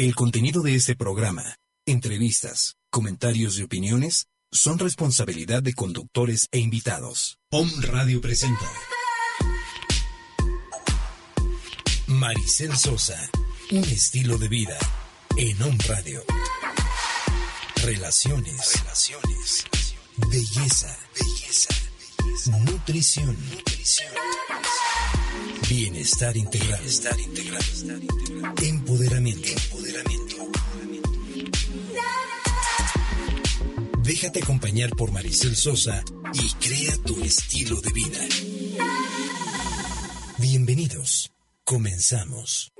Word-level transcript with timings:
El 0.00 0.14
contenido 0.14 0.62
de 0.62 0.76
este 0.76 0.96
programa, 0.96 1.58
entrevistas, 1.84 2.78
comentarios 2.88 3.58
y 3.58 3.64
opiniones 3.64 4.28
son 4.50 4.78
responsabilidad 4.78 5.62
de 5.62 5.74
conductores 5.74 6.48
e 6.52 6.58
invitados. 6.58 7.36
Om 7.50 7.68
Radio 7.82 8.22
presenta 8.22 8.64
Maricel 12.06 12.74
Sosa, 12.78 13.30
un 13.72 13.84
estilo 13.84 14.38
de 14.38 14.48
vida 14.48 14.78
en 15.36 15.62
Om 15.62 15.76
Radio. 15.86 16.24
Relaciones, 17.84 18.80
relaciones, 18.80 19.66
belleza, 20.16 20.98
belleza, 21.14 21.74
nutrición. 22.64 23.36
Bienestar 25.68 26.36
integral. 26.36 26.78
Bienestar 26.78 27.20
integral. 27.20 27.62
Empoderamiento. 28.62 29.48
Empoderamiento. 29.48 30.36
Déjate 34.02 34.42
acompañar 34.42 34.90
por 34.90 35.12
Maricel 35.12 35.54
Sosa 35.56 36.02
y 36.32 36.48
crea 36.54 36.96
tu 37.04 37.22
estilo 37.22 37.80
de 37.80 37.92
vida. 37.92 38.20
Bienvenidos. 40.38 41.30
Comenzamos. 41.64 42.72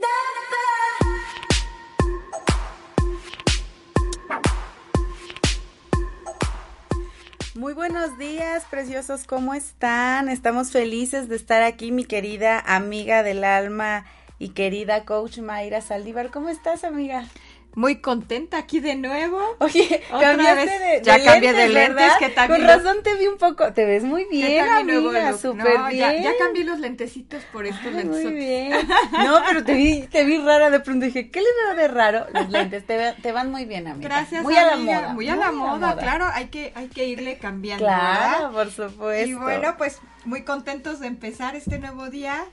Muy 7.60 7.74
buenos 7.74 8.16
días, 8.16 8.64
preciosos, 8.70 9.26
¿cómo 9.26 9.52
están? 9.52 10.30
Estamos 10.30 10.70
felices 10.70 11.28
de 11.28 11.36
estar 11.36 11.62
aquí, 11.62 11.92
mi 11.92 12.06
querida 12.06 12.58
amiga 12.58 13.22
del 13.22 13.44
alma 13.44 14.06
y 14.38 14.54
querida 14.54 15.04
coach 15.04 15.40
Mayra 15.40 15.82
Saldívar. 15.82 16.30
¿Cómo 16.30 16.48
estás, 16.48 16.84
amiga? 16.84 17.26
Muy 17.74 18.00
contenta 18.00 18.58
aquí 18.58 18.80
de 18.80 18.96
nuevo. 18.96 19.40
Oye, 19.60 20.02
cambiaste 20.10 20.78
de, 20.78 21.00
ya 21.02 21.22
cambié 21.22 21.52
de 21.52 21.68
lentes, 21.68 22.12
¿qué 22.18 22.28
tal? 22.30 22.48
Con 22.48 22.62
razón 22.62 23.02
te 23.04 23.14
vi 23.14 23.26
un 23.26 23.38
poco, 23.38 23.72
te 23.72 23.84
ves 23.84 24.02
muy 24.02 24.24
bien, 24.24 24.68
amiga, 24.68 25.36
súper 25.36 25.78
no, 25.78 25.86
bien. 25.86 26.22
Ya, 26.22 26.32
ya, 26.32 26.38
cambié 26.38 26.64
los 26.64 26.80
lentecitos 26.80 27.44
por 27.52 27.66
estos 27.66 27.86
Ay, 27.86 27.94
lentes. 27.94 28.24
Muy 28.24 28.32
bien. 28.32 28.72
No, 29.12 29.40
pero 29.46 29.62
te 29.64 29.74
vi, 29.74 30.02
te 30.08 30.24
vi 30.24 30.38
rara 30.38 30.70
de 30.70 30.80
pronto, 30.80 31.06
dije, 31.06 31.30
¿qué 31.30 31.40
le 31.40 31.46
veo 31.64 31.76
de 31.76 31.88
raro? 31.88 32.26
Los 32.32 32.50
lentes, 32.50 32.84
te, 32.86 33.14
te 33.22 33.32
van 33.32 33.50
muy 33.50 33.64
bien, 33.66 33.86
amiga. 33.86 34.08
Gracias, 34.08 34.42
Muy 34.42 34.56
a 34.56 34.66
la 34.66 34.76
moda. 34.76 35.12
Muy 35.12 35.28
a 35.28 35.36
la 35.36 35.52
moda, 35.52 35.96
claro, 35.96 36.26
hay 36.32 36.46
que, 36.46 36.72
hay 36.74 36.88
que 36.88 37.06
irle 37.06 37.38
cambiando, 37.38 37.84
Claro, 37.84 38.50
¿verdad? 38.50 38.52
por 38.52 38.70
supuesto. 38.70 39.28
Y 39.30 39.34
bueno, 39.34 39.76
pues 39.78 40.00
muy 40.24 40.42
contentos 40.42 41.00
de 41.00 41.06
empezar 41.06 41.54
este 41.54 41.78
nuevo 41.78 42.10
día 42.10 42.44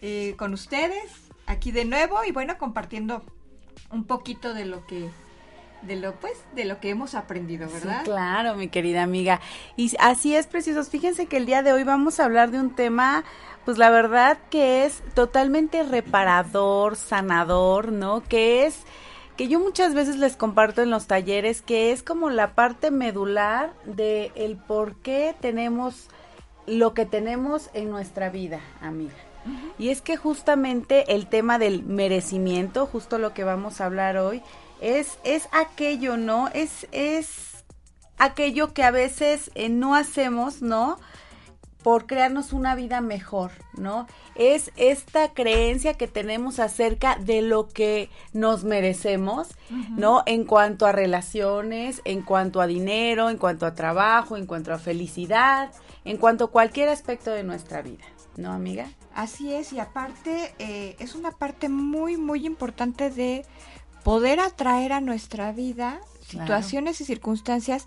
eh, 0.00 0.34
con 0.38 0.54
ustedes, 0.54 1.04
aquí 1.46 1.72
de 1.72 1.84
nuevo, 1.84 2.24
y 2.26 2.32
bueno, 2.32 2.56
compartiendo 2.58 3.22
un 3.92 4.04
poquito 4.04 4.54
de 4.54 4.64
lo 4.64 4.86
que 4.86 5.10
de 5.82 5.96
lo 5.96 6.14
pues 6.14 6.34
de 6.54 6.64
lo 6.64 6.80
que 6.80 6.90
hemos 6.90 7.14
aprendido, 7.14 7.68
¿verdad? 7.68 8.00
Sí, 8.00 8.04
claro, 8.04 8.54
mi 8.54 8.68
querida 8.68 9.02
amiga. 9.02 9.40
Y 9.76 9.92
así 9.98 10.34
es, 10.34 10.46
preciosos. 10.46 10.88
Fíjense 10.88 11.26
que 11.26 11.36
el 11.36 11.46
día 11.46 11.62
de 11.62 11.72
hoy 11.72 11.84
vamos 11.84 12.18
a 12.18 12.24
hablar 12.24 12.50
de 12.50 12.58
un 12.58 12.74
tema, 12.74 13.24
pues 13.64 13.78
la 13.78 13.90
verdad 13.90 14.38
que 14.50 14.84
es 14.84 15.02
totalmente 15.14 15.82
reparador, 15.82 16.96
sanador, 16.96 17.92
¿no? 17.92 18.22
Que 18.22 18.66
es 18.66 18.80
que 19.36 19.48
yo 19.48 19.58
muchas 19.58 19.94
veces 19.94 20.16
les 20.16 20.36
comparto 20.36 20.82
en 20.82 20.90
los 20.90 21.06
talleres 21.06 21.62
que 21.62 21.92
es 21.92 22.02
como 22.02 22.30
la 22.30 22.54
parte 22.54 22.90
medular 22.90 23.72
de 23.84 24.30
el 24.34 24.56
por 24.56 24.96
qué 24.96 25.34
tenemos 25.40 26.08
lo 26.66 26.94
que 26.94 27.06
tenemos 27.06 27.70
en 27.74 27.90
nuestra 27.90 28.30
vida, 28.30 28.60
amiga. 28.80 29.14
Y 29.78 29.88
es 29.90 30.00
que 30.00 30.16
justamente 30.16 31.14
el 31.14 31.26
tema 31.26 31.58
del 31.58 31.82
merecimiento, 31.84 32.86
justo 32.86 33.18
lo 33.18 33.34
que 33.34 33.44
vamos 33.44 33.80
a 33.80 33.86
hablar 33.86 34.16
hoy, 34.16 34.42
es, 34.80 35.18
es 35.24 35.48
aquello, 35.52 36.16
¿no? 36.16 36.48
Es, 36.48 36.86
es 36.92 37.64
aquello 38.18 38.72
que 38.72 38.82
a 38.82 38.90
veces 38.90 39.50
eh, 39.54 39.68
no 39.68 39.94
hacemos, 39.94 40.62
¿no? 40.62 40.98
Por 41.82 42.06
crearnos 42.06 42.52
una 42.52 42.76
vida 42.76 43.00
mejor, 43.00 43.50
¿no? 43.74 44.06
Es 44.36 44.70
esta 44.76 45.34
creencia 45.34 45.94
que 45.94 46.06
tenemos 46.06 46.60
acerca 46.60 47.16
de 47.16 47.42
lo 47.42 47.68
que 47.68 48.08
nos 48.32 48.62
merecemos, 48.62 49.48
¿no? 49.90 50.22
En 50.26 50.44
cuanto 50.44 50.86
a 50.86 50.92
relaciones, 50.92 52.00
en 52.04 52.22
cuanto 52.22 52.60
a 52.60 52.68
dinero, 52.68 53.30
en 53.30 53.38
cuanto 53.38 53.66
a 53.66 53.74
trabajo, 53.74 54.36
en 54.36 54.46
cuanto 54.46 54.72
a 54.72 54.78
felicidad, 54.78 55.72
en 56.04 56.16
cuanto 56.18 56.44
a 56.44 56.50
cualquier 56.50 56.88
aspecto 56.88 57.32
de 57.32 57.42
nuestra 57.42 57.82
vida, 57.82 58.04
¿no, 58.36 58.52
amiga? 58.52 58.86
Así 59.14 59.52
es, 59.54 59.72
y 59.72 59.80
aparte 59.80 60.54
eh, 60.58 60.96
es 60.98 61.14
una 61.14 61.30
parte 61.32 61.68
muy, 61.68 62.16
muy 62.16 62.46
importante 62.46 63.10
de 63.10 63.44
poder 64.04 64.40
atraer 64.40 64.92
a 64.92 65.00
nuestra 65.00 65.52
vida 65.52 66.00
Claro. 66.28 66.46
situaciones 66.46 67.00
y 67.00 67.04
circunstancias 67.04 67.86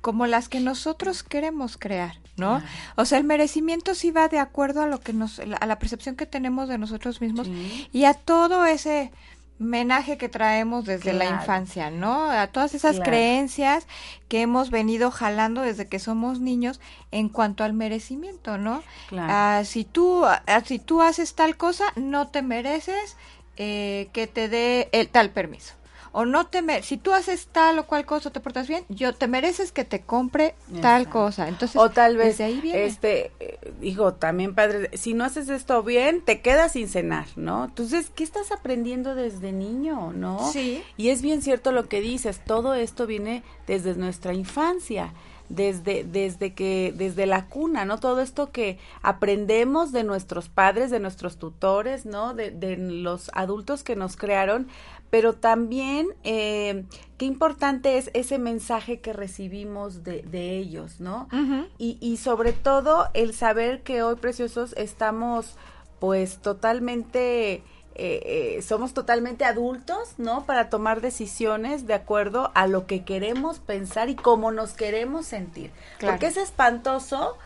como 0.00 0.26
las 0.26 0.48
que 0.48 0.60
nosotros 0.60 1.22
queremos 1.22 1.76
crear, 1.76 2.16
¿no? 2.36 2.58
Claro. 2.60 2.64
O 2.96 3.04
sea, 3.04 3.18
el 3.18 3.24
merecimiento 3.24 3.94
sí 3.94 4.10
va 4.10 4.28
de 4.28 4.38
acuerdo 4.38 4.82
a 4.82 4.86
lo 4.86 4.98
que 5.00 5.12
nos, 5.12 5.38
a 5.40 5.66
la 5.66 5.78
percepción 5.78 6.16
que 6.16 6.24
tenemos 6.26 6.68
de 6.68 6.78
nosotros 6.78 7.20
mismos 7.20 7.46
Sí. 7.48 7.88
y 7.92 8.04
a 8.04 8.14
todo 8.14 8.64
ese 8.64 9.12
menaje 9.62 10.18
que 10.18 10.28
traemos 10.28 10.84
desde 10.84 11.12
la 11.12 11.24
infancia, 11.26 11.90
¿no? 11.90 12.30
A 12.30 12.46
todas 12.48 12.74
esas 12.74 12.96
Claro. 12.96 13.10
creencias 13.10 13.86
que 14.28 14.42
hemos 14.42 14.70
venido 14.70 15.10
jalando 15.10 15.62
desde 15.62 15.88
que 15.88 15.98
somos 15.98 16.40
niños 16.40 16.80
en 17.10 17.28
cuanto 17.28 17.64
al 17.64 17.72
merecimiento, 17.72 18.58
¿no? 18.58 18.82
Claro. 19.08 19.32
Ah, 19.32 19.62
si 19.64 19.84
tú 19.84 20.24
ah, 20.26 20.42
si 20.64 20.78
tú 20.78 21.02
haces 21.02 21.34
tal 21.34 21.56
cosa, 21.56 21.84
no 21.96 22.28
te 22.28 22.42
mereces 22.42 23.16
eh, 23.56 24.08
que 24.12 24.26
te 24.26 24.48
dé 24.48 24.88
el 24.92 25.08
tal 25.08 25.30
permiso. 25.30 25.74
O 26.12 26.24
no 26.26 26.46
te 26.46 26.62
si 26.82 26.98
tú 26.98 27.12
haces 27.12 27.48
tal 27.50 27.78
o 27.78 27.86
cual 27.86 28.04
cosa, 28.04 28.30
te 28.30 28.40
portas 28.40 28.68
bien, 28.68 28.84
yo 28.88 29.14
te 29.14 29.28
mereces 29.28 29.72
que 29.72 29.84
te 29.84 30.02
compre 30.02 30.54
tal 30.80 31.02
Exacto. 31.02 31.10
cosa. 31.10 31.48
Entonces, 31.48 31.76
o 31.76 31.90
tal 31.90 32.16
vez, 32.16 32.38
desde 32.38 32.44
ahí 32.44 32.60
viene. 32.60 32.84
este, 32.84 33.32
eh, 33.40 33.58
digo, 33.80 34.12
también 34.14 34.54
padre, 34.54 34.90
si 34.96 35.14
no 35.14 35.24
haces 35.24 35.48
esto 35.48 35.82
bien, 35.82 36.20
te 36.20 36.40
quedas 36.40 36.72
sin 36.72 36.88
cenar, 36.88 37.26
¿no? 37.36 37.64
Entonces, 37.64 38.10
¿qué 38.14 38.24
estás 38.24 38.52
aprendiendo 38.52 39.14
desde 39.14 39.52
niño, 39.52 40.12
no? 40.12 40.50
Sí. 40.52 40.82
Y 40.96 41.08
es 41.08 41.22
bien 41.22 41.40
cierto 41.42 41.72
lo 41.72 41.88
que 41.88 42.00
dices, 42.00 42.40
todo 42.44 42.74
esto 42.74 43.06
viene 43.06 43.42
desde 43.66 43.94
nuestra 43.94 44.34
infancia, 44.34 45.12
desde, 45.48 46.04
desde 46.04 46.54
que, 46.54 46.94
desde 46.96 47.26
la 47.26 47.46
cuna, 47.46 47.84
¿no? 47.84 47.98
Todo 47.98 48.20
esto 48.20 48.50
que 48.52 48.78
aprendemos 49.02 49.92
de 49.92 50.04
nuestros 50.04 50.48
padres, 50.48 50.90
de 50.90 51.00
nuestros 51.00 51.36
tutores, 51.36 52.06
¿no? 52.06 52.34
De, 52.34 52.50
de 52.50 52.76
los 52.76 53.30
adultos 53.34 53.82
que 53.82 53.96
nos 53.96 54.16
crearon, 54.16 54.68
pero 55.12 55.34
también 55.34 56.08
eh, 56.24 56.86
qué 57.18 57.26
importante 57.26 57.98
es 57.98 58.10
ese 58.14 58.38
mensaje 58.38 59.00
que 59.00 59.12
recibimos 59.12 60.04
de, 60.04 60.22
de 60.22 60.56
ellos, 60.56 61.00
¿no? 61.00 61.28
Y, 61.76 61.98
y 62.00 62.16
sobre 62.16 62.54
todo 62.54 63.10
el 63.12 63.34
saber 63.34 63.82
que 63.82 64.02
hoy, 64.02 64.16
preciosos, 64.16 64.72
estamos 64.72 65.56
pues 65.98 66.38
totalmente, 66.38 67.56
eh, 67.56 67.62
eh, 67.94 68.62
somos 68.62 68.94
totalmente 68.94 69.44
adultos, 69.44 70.14
¿no? 70.16 70.46
Para 70.46 70.70
tomar 70.70 71.02
decisiones 71.02 71.86
de 71.86 71.92
acuerdo 71.92 72.50
a 72.54 72.66
lo 72.66 72.86
que 72.86 73.04
queremos 73.04 73.58
pensar 73.58 74.08
y 74.08 74.14
cómo 74.14 74.50
nos 74.50 74.72
queremos 74.72 75.26
sentir. 75.26 75.72
Claro. 75.98 76.14
Porque 76.14 76.28
es 76.28 76.38
espantoso 76.38 77.36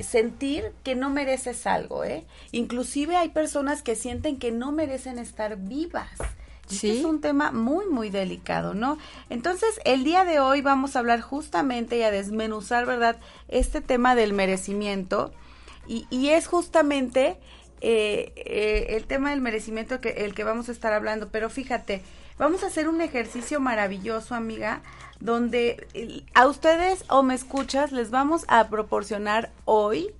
sentir 0.00 0.72
que 0.82 0.96
no 0.96 1.08
mereces 1.08 1.68
algo, 1.68 2.02
¿eh? 2.02 2.26
Inclusive 2.50 3.14
hay 3.14 3.28
personas 3.28 3.82
que 3.82 3.94
sienten 3.94 4.40
que 4.40 4.50
no 4.50 4.72
merecen 4.72 5.20
estar 5.20 5.56
vivas. 5.56 6.10
Este 6.72 6.98
es 6.98 7.04
un 7.04 7.20
tema 7.20 7.52
muy, 7.52 7.86
muy 7.86 8.10
delicado, 8.10 8.74
¿no? 8.74 8.98
Entonces, 9.30 9.80
el 9.84 10.04
día 10.04 10.24
de 10.24 10.40
hoy 10.40 10.62
vamos 10.62 10.96
a 10.96 11.00
hablar 11.00 11.20
justamente 11.20 11.98
y 11.98 12.02
a 12.02 12.10
desmenuzar, 12.10 12.86
¿verdad? 12.86 13.16
Este 13.48 13.80
tema 13.80 14.14
del 14.14 14.32
merecimiento. 14.32 15.32
Y, 15.86 16.06
y 16.10 16.28
es 16.30 16.46
justamente 16.46 17.38
eh, 17.84 18.32
eh, 18.36 18.86
el 18.96 19.06
tema 19.06 19.30
del 19.30 19.40
merecimiento 19.40 20.00
que, 20.00 20.10
el 20.10 20.34
que 20.34 20.44
vamos 20.44 20.68
a 20.68 20.72
estar 20.72 20.92
hablando. 20.92 21.30
Pero 21.30 21.50
fíjate, 21.50 22.02
vamos 22.38 22.62
a 22.62 22.68
hacer 22.68 22.88
un 22.88 23.00
ejercicio 23.00 23.58
maravilloso, 23.58 24.36
amiga, 24.36 24.82
donde 25.18 26.22
a 26.34 26.46
ustedes 26.46 27.04
o 27.08 27.22
me 27.22 27.34
escuchas, 27.34 27.90
les 27.90 28.10
vamos 28.10 28.44
a 28.46 28.68
proporcionar 28.68 29.50
hoy, 29.64 30.10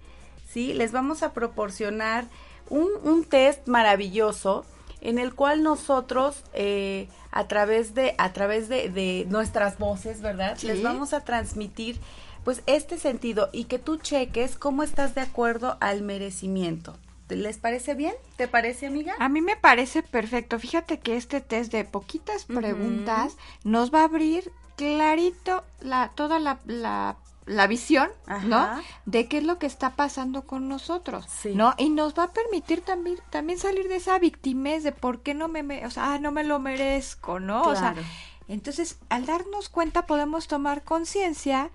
¿sí? 0.51 0.75
Les 0.75 0.91
vamos 0.91 1.23
a 1.23 1.33
proporcionar 1.33 2.27
un, 2.69 2.89
un 3.05 3.25
test 3.25 3.69
maravilloso 3.69 4.65
en 5.03 5.19
el 5.19 5.35
cual 5.35 5.63
nosotros 5.63 6.43
eh, 6.55 7.09
a 7.31 7.47
través 7.49 7.95
de 7.95 8.15
a 8.19 8.33
través 8.33 8.69
de, 8.71 8.89
de 8.89 9.27
nuestras 9.29 9.79
voces, 9.79 10.23
¿verdad? 10.23 10.55
Sí. 10.57 10.69
Les 10.69 10.83
vamos 10.83 11.13
a 11.13 11.21
transmitir 11.25 11.99
pues 12.45 12.63
este 12.67 12.99
sentido 12.99 13.51
y 13.53 13.65
que 13.65 13.79
tú 13.79 13.99
cheques 13.99 14.57
cómo 14.57 14.83
estás 14.83 15.15
de 15.15 15.21
acuerdo 15.21 15.77
al 15.81 16.03
merecimiento. 16.03 16.97
¿Te- 17.29 17.37
¿Les 17.37 17.57
parece 17.59 17.95
bien? 17.95 18.15
¿Te 18.37 18.49
parece, 18.49 18.87
amiga? 18.87 19.15
A 19.21 19.29
mí 19.29 19.41
me 19.41 19.57
parece 19.57 20.03
perfecto. 20.03 20.59
Fíjate 20.59 20.99
que 20.99 21.17
este 21.17 21.41
test 21.41 21.71
de 21.73 21.85
poquitas 21.85 22.45
preguntas 22.47 23.37
nos 23.65 23.93
va 23.95 24.01
a 24.01 24.05
abrir 24.05 24.51
clarito 24.77 25.63
la, 25.81 26.11
toda 26.17 26.39
la, 26.41 26.59
la, 26.67 27.17
la 27.47 27.67
visión, 27.67 28.09
¿no? 28.45 28.69
De 29.05 29.27
qué 29.27 29.39
es 29.39 29.45
lo 29.45 29.59
que 29.59 29.67
está 29.67 29.91
pasando 29.97 30.43
con 30.47 30.69
nosotros, 30.69 31.25
Sí. 31.29 31.55
¿no? 31.55 31.75
Y 31.77 31.91
nos 31.91 32.15
va 32.17 32.25
a 32.25 32.33
permitir 32.33 32.83
también, 32.83 33.19
también 33.31 33.59
salir 33.59 33.89
de 33.89 33.97
esa 33.97 34.19
victimez 34.19 34.85
de 34.85 34.93
por 34.93 35.21
qué 35.23 35.35
no 35.35 35.49
me, 35.49 35.63
me- 35.63 35.85
o 35.87 35.91
sea, 35.91 36.13
ah, 36.15 36.19
no 36.19 36.31
me 36.31 36.45
lo 36.45 36.59
merezco, 36.61 37.41
¿no? 37.41 37.63
O 37.63 37.75
sea, 37.75 37.95
entonces, 38.49 38.99
al 39.09 39.27
darnos 39.27 39.69
cuenta 39.69 40.07
podemos 40.07 40.47
tomar 40.47 40.83
conciencia 40.83 41.71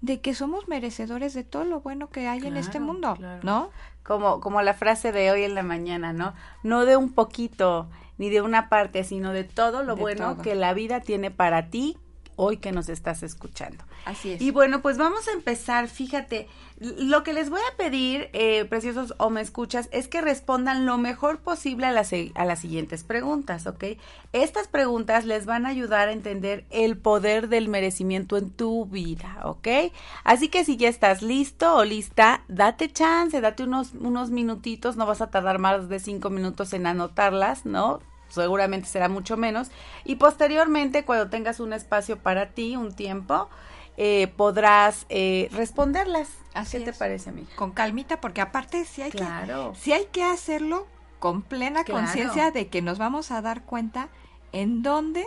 de 0.00 0.20
que 0.20 0.34
somos 0.34 0.66
merecedores 0.66 1.34
de 1.34 1.44
todo 1.44 1.64
lo 1.64 1.80
bueno 1.80 2.10
que 2.10 2.26
hay 2.26 2.44
en 2.46 2.56
este 2.56 2.80
mundo, 2.80 3.14
claro. 3.16 3.40
¿no? 3.44 3.70
Como, 4.02 4.40
como 4.40 4.60
la 4.62 4.74
frase 4.74 5.12
de 5.12 5.30
hoy 5.30 5.44
en 5.44 5.54
la 5.54 5.62
mañana, 5.62 6.12
¿no? 6.12 6.34
No 6.64 6.84
de 6.84 6.96
un 6.96 7.12
poquito 7.12 7.88
ni 8.18 8.28
de 8.30 8.40
una 8.42 8.68
parte, 8.68 9.04
sino 9.04 9.32
de 9.32 9.44
todo 9.44 9.84
lo 9.84 9.94
De 9.94 10.00
bueno 10.00 10.32
todo. 10.34 10.42
que 10.42 10.54
la 10.56 10.74
vida 10.74 11.00
tiene 11.00 11.30
para 11.30 11.70
ti 11.70 11.96
hoy 12.36 12.56
que 12.58 12.72
nos 12.72 12.88
estás 12.88 13.22
escuchando. 13.22 13.84
Así 14.04 14.32
es. 14.32 14.40
Y 14.40 14.50
bueno, 14.50 14.82
pues 14.82 14.98
vamos 14.98 15.28
a 15.28 15.32
empezar. 15.32 15.88
Fíjate, 15.88 16.48
lo 16.80 17.22
que 17.22 17.32
les 17.32 17.50
voy 17.50 17.60
a 17.60 17.76
pedir, 17.76 18.28
eh, 18.32 18.64
preciosos 18.64 19.14
o 19.18 19.30
me 19.30 19.40
escuchas, 19.40 19.88
es 19.92 20.08
que 20.08 20.20
respondan 20.20 20.84
lo 20.86 20.98
mejor 20.98 21.38
posible 21.38 21.86
a 21.86 21.92
las, 21.92 22.12
a 22.34 22.44
las 22.44 22.58
siguientes 22.58 23.04
preguntas, 23.04 23.66
¿ok? 23.66 23.84
Estas 24.32 24.68
preguntas 24.68 25.24
les 25.24 25.46
van 25.46 25.66
a 25.66 25.68
ayudar 25.68 26.08
a 26.08 26.12
entender 26.12 26.64
el 26.70 26.96
poder 26.98 27.48
del 27.48 27.68
merecimiento 27.68 28.36
en 28.36 28.50
tu 28.50 28.86
vida, 28.86 29.40
¿ok? 29.44 29.68
Así 30.24 30.48
que 30.48 30.64
si 30.64 30.76
ya 30.76 30.88
estás 30.88 31.22
listo 31.22 31.76
o 31.76 31.84
lista, 31.84 32.42
date 32.48 32.92
chance, 32.92 33.40
date 33.40 33.62
unos, 33.62 33.92
unos 33.94 34.30
minutitos, 34.30 34.96
no 34.96 35.06
vas 35.06 35.20
a 35.20 35.30
tardar 35.30 35.58
más 35.58 35.88
de 35.88 36.00
cinco 36.00 36.30
minutos 36.30 36.72
en 36.72 36.86
anotarlas, 36.86 37.64
¿no? 37.64 38.00
Seguramente 38.32 38.88
será 38.88 39.08
mucho 39.08 39.36
menos. 39.36 39.70
Y 40.04 40.16
posteriormente, 40.16 41.04
cuando 41.04 41.28
tengas 41.30 41.60
un 41.60 41.72
espacio 41.72 42.18
para 42.18 42.50
ti, 42.50 42.76
un 42.76 42.92
tiempo, 42.94 43.48
eh, 43.96 44.28
podrás 44.36 45.06
eh, 45.10 45.48
responderlas. 45.52 46.28
Así 46.54 46.78
¿Qué 46.78 46.86
te 46.86 46.92
parece, 46.92 47.30
amiga? 47.30 47.48
con 47.56 47.70
calmita 47.72 48.20
porque 48.20 48.40
aparte 48.40 48.84
sí 48.84 49.02
hay 49.02 49.10
Claro. 49.10 49.72
que 49.72 49.78
sí 49.78 49.92
hay 49.92 50.06
que 50.12 50.24
hacerlo 50.24 50.86
con 51.18 51.42
plena 51.42 51.84
Claro. 51.84 52.02
conciencia 52.04 52.50
de 52.50 52.68
que 52.68 52.82
nos 52.82 52.98
vamos 52.98 53.30
a 53.30 53.40
dar 53.42 53.62
cuenta 53.62 54.08
en 54.52 54.82
dónde 54.82 55.26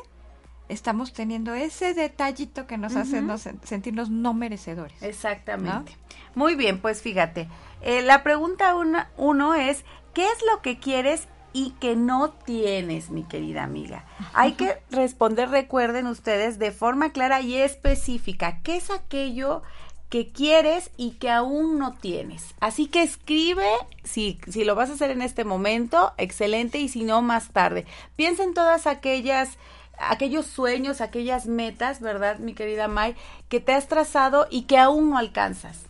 estamos 0.68 1.13
teniendo 1.13 1.54
ese 1.54 1.94
detallito 1.94 2.66
que 2.68 2.78
nos 2.78 2.96
hace 2.96 3.22
nos- 3.22 3.48
sentirnos 3.63 4.10
no 4.10 4.34
merecedores. 4.34 5.02
Exactamente. 5.04 5.96
Muy 6.34 6.56
bien, 6.56 6.80
pues 6.81 7.02
fíjate. 7.02 7.48
eh, 7.81 8.02
la 8.02 8.24
pregunta 8.24 8.74
una- 8.75 9.10
uno 9.16 9.54
es, 9.54 9.86
¿qué 10.16 10.24
es 10.25 10.38
lo 10.52 10.62
que 10.63 10.80
quieres 10.80 11.28
y 11.56 11.69
que 11.80 11.96
no 11.96 12.31
tienes, 12.31 13.12
mi 13.12 13.24
querida 13.24 13.63
amiga? 13.63 14.04
Hay 14.34 14.52
que 14.52 14.78
responder, 14.92 15.50
recuerden 15.50 16.06
ustedes, 16.06 16.60
de 16.60 16.74
forma 16.74 17.13
clara 17.13 17.40
y 17.40 17.56
específica. 17.56 18.60
¿Qué 18.62 18.75
es 18.75 18.92
aquello 18.92 19.63
que 20.10 20.28
quieres 20.28 20.92
y 20.98 21.12
que 21.12 21.31
aún 21.31 21.80
no 21.80 21.94
tienes? 21.94 22.54
Así 22.60 22.88
que 22.88 23.04
escribe, 23.04 23.69
si, 24.04 24.38
si 24.50 24.66
lo 24.66 24.75
vas 24.75 24.90
a 24.90 24.94
hacer 24.96 25.12
en 25.12 25.22
este 25.22 25.46
momento, 25.46 26.12
excelente, 26.18 26.80
y 26.80 26.90
si 26.90 27.06
no, 27.06 27.22
más 27.22 27.48
tarde. 27.52 27.86
Piensa 28.18 28.44
en 28.44 28.54
todas 28.54 28.86
aquellas 28.86 29.57
aquellos 29.98 30.46
sueños, 30.46 31.00
aquellas 31.00 31.46
metas, 31.46 32.02
¿verdad, 32.02 32.40
mi 32.40 32.54
querida 32.54 32.90
May, 32.90 33.16
que 33.48 33.62
te 33.62 33.72
has 33.72 33.88
trazado 33.88 34.46
y 34.50 34.63
que 34.63 34.78
aún 34.78 35.10
no 35.10 35.18
alcanzas. 35.18 35.86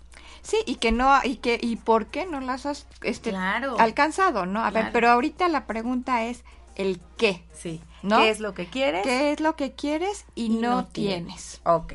Sí, 0.46 0.58
y 0.68 0.76
que 0.76 0.92
no 0.92 1.12
y 1.24 1.38
que 1.38 1.58
y 1.60 1.76
por 1.76 2.06
qué 2.06 2.28
no 2.28 2.40
las 2.40 2.68
has 2.68 2.86
este 3.02 3.32
Claro. 3.32 3.78
alcanzado, 3.80 4.46
¿no? 4.46 4.64
A 4.64 4.70
ver, 4.70 4.92
pero 4.94 5.10
ahorita 5.10 5.48
la 5.48 5.66
pregunta 5.66 6.24
es 6.26 6.44
el 6.76 7.00
qué. 7.18 7.44
Sí. 7.52 7.82
¿No? 8.04 8.20
¿Qué 8.20 8.30
es 8.30 8.40
lo 8.40 8.54
que 8.54 8.68
quieres? 8.68 9.02
¿Qué 9.04 9.32
es 9.32 9.40
lo 9.40 9.56
que 9.56 9.72
quieres 9.74 10.26
y, 10.36 10.46
Y 10.46 10.50
no, 10.58 10.70
no 10.76 10.86
tienes? 10.86 11.62
Ok. 11.66 11.94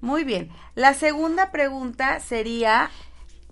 Muy 0.00 0.24
bien. 0.24 0.50
La 0.74 0.94
segunda 0.94 1.50
pregunta 1.50 2.20
sería, 2.20 2.90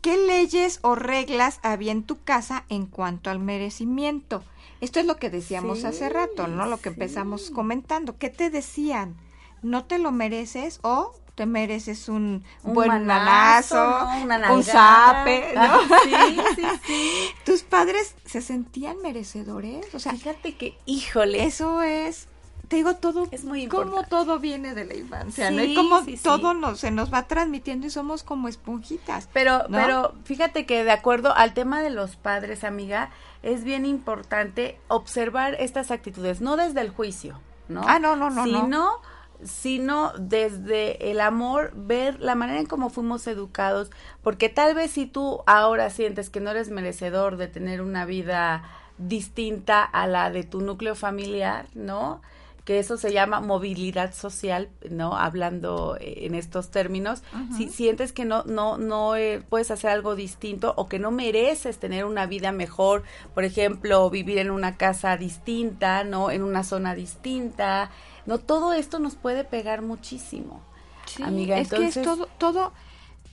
¿Qué 0.00 0.16
leyes 0.18 0.80
o 0.82 0.94
reglas 0.94 1.60
había 1.62 1.90
en 1.92 2.02
tu 2.02 2.22
casa 2.22 2.64
en 2.68 2.86
cuanto 2.86 3.30
al 3.30 3.38
merecimiento? 3.38 4.42
Esto 4.82 5.00
es 5.00 5.06
lo 5.06 5.16
que 5.16 5.30
decíamos 5.30 5.80
Sí, 5.80 5.86
hace 5.86 6.08
rato, 6.10 6.46
¿no? 6.46 6.66
Lo 6.66 6.76
que 6.76 6.90
sí. 6.90 6.94
empezamos 6.94 7.50
comentando. 7.50 8.18
¿Qué 8.18 8.28
te 8.28 8.50
decían? 8.50 9.16
¿No 9.62 9.84
te 9.86 9.98
lo 9.98 10.12
mereces 10.12 10.78
o 10.82 11.14
te 11.34 11.46
mereces 11.46 12.08
un, 12.08 12.44
un 12.62 12.74
buen 12.74 13.06
manazo, 13.06 13.74
¿no? 13.76 14.22
Una 14.22 14.52
un 14.52 14.62
zape, 14.62 15.52
¿no? 15.54 15.60
Ah, 15.62 15.80
Sí, 16.04 16.36
sí, 16.56 16.62
sí. 16.86 17.10
¿Tus 17.44 17.62
padres 17.62 18.14
se 18.24 18.40
sentían 18.40 18.98
merecedores? 19.02 19.92
O 19.94 19.98
sea, 19.98 20.12
Fíjate 20.12 20.56
que, 20.56 20.78
híjole, 20.86 21.44
eso 21.44 21.82
es, 21.82 22.28
te 22.68 22.76
digo, 22.76 22.94
todo, 22.96 23.26
Es 23.32 23.44
muy 23.44 23.62
importante. 23.62 24.08
todo 24.08 24.38
viene 24.38 24.74
de 24.74 24.84
la 24.84 24.94
infancia, 24.94 25.50
¿no? 25.50 25.58
Sí, 25.62 25.72
Y 25.72 25.74
cómo 25.74 26.02
sí, 26.04 26.16
sí. 26.16 26.22
todo 26.22 26.54
nos, 26.54 26.78
se 26.80 26.90
nos 26.92 27.12
va 27.12 27.24
transmitiendo 27.26 27.86
y 27.86 27.90
somos 27.90 28.22
como 28.22 28.46
esponjitas. 28.48 29.28
Pero, 29.32 29.64
¿no? 29.68 29.76
pero 29.78 30.14
fíjate 30.24 30.66
que 30.66 30.84
de 30.84 30.92
acuerdo 30.92 31.34
al 31.34 31.52
tema 31.52 31.82
de 31.82 31.90
los 31.90 32.14
padres, 32.16 32.62
amiga, 32.64 33.10
es 33.42 33.64
bien 33.64 33.84
importante 33.86 34.78
observar 34.88 35.54
estas 35.58 35.90
actitudes, 35.90 36.40
no 36.40 36.56
desde 36.56 36.80
el 36.80 36.90
juicio, 36.90 37.40
¿no? 37.68 37.82
Ah, 37.86 37.98
no, 37.98 38.14
no, 38.16 38.30
no, 38.30 38.46
no. 38.46 39.00
Sino, 39.44 40.12
desde 40.18 41.10
el 41.10 41.20
amor, 41.20 41.72
ver 41.76 42.20
la 42.20 42.34
manera 42.34 42.60
en 42.60 42.66
cómo 42.66 42.90
fuimos 42.90 43.26
educados, 43.26 43.90
porque 44.22 44.48
tal 44.48 44.74
vez 44.74 44.90
si 44.90 45.06
tú 45.06 45.42
ahora 45.46 45.90
sientes 45.90 46.30
que 46.30 46.40
no 46.40 46.50
eres 46.50 46.70
merecedor 46.70 47.36
de 47.36 47.48
tener 47.48 47.80
una 47.82 48.04
vida 48.06 48.64
distinta 48.98 49.82
a 49.82 50.06
la 50.06 50.30
de 50.30 50.44
tu 50.44 50.60
núcleo 50.60 50.94
familiar, 50.94 51.66
¿no? 51.74 52.20
que 52.64 52.78
eso 52.78 52.96
se 52.96 53.12
llama 53.12 53.40
movilidad 53.40 54.14
social, 54.14 54.70
¿no? 54.88 55.16
Hablando 55.18 55.96
eh, 56.00 56.24
en 56.24 56.34
estos 56.34 56.70
términos, 56.70 57.22
si 57.56 57.68
sientes 57.68 58.12
que 58.12 58.24
no 58.24 58.42
no 58.44 58.78
no 58.78 59.16
eh, 59.16 59.42
puedes 59.48 59.70
hacer 59.70 59.90
algo 59.90 60.16
distinto 60.16 60.72
o 60.76 60.88
que 60.88 60.98
no 60.98 61.10
mereces 61.10 61.78
tener 61.78 62.06
una 62.06 62.26
vida 62.26 62.52
mejor, 62.52 63.02
por 63.34 63.44
ejemplo, 63.44 64.08
vivir 64.08 64.38
en 64.38 64.50
una 64.50 64.78
casa 64.78 65.16
distinta, 65.18 66.04
¿no? 66.04 66.30
En 66.30 66.42
una 66.42 66.64
zona 66.64 66.94
distinta, 66.94 67.90
no 68.26 68.38
todo 68.38 68.72
esto 68.72 68.98
nos 68.98 69.14
puede 69.16 69.44
pegar 69.44 69.82
muchísimo. 69.82 70.60
Sí, 71.06 71.22
amiga, 71.22 71.58
es 71.58 71.68
que 71.70 71.86
es 71.86 72.00
todo, 72.02 72.26
todo, 72.38 72.72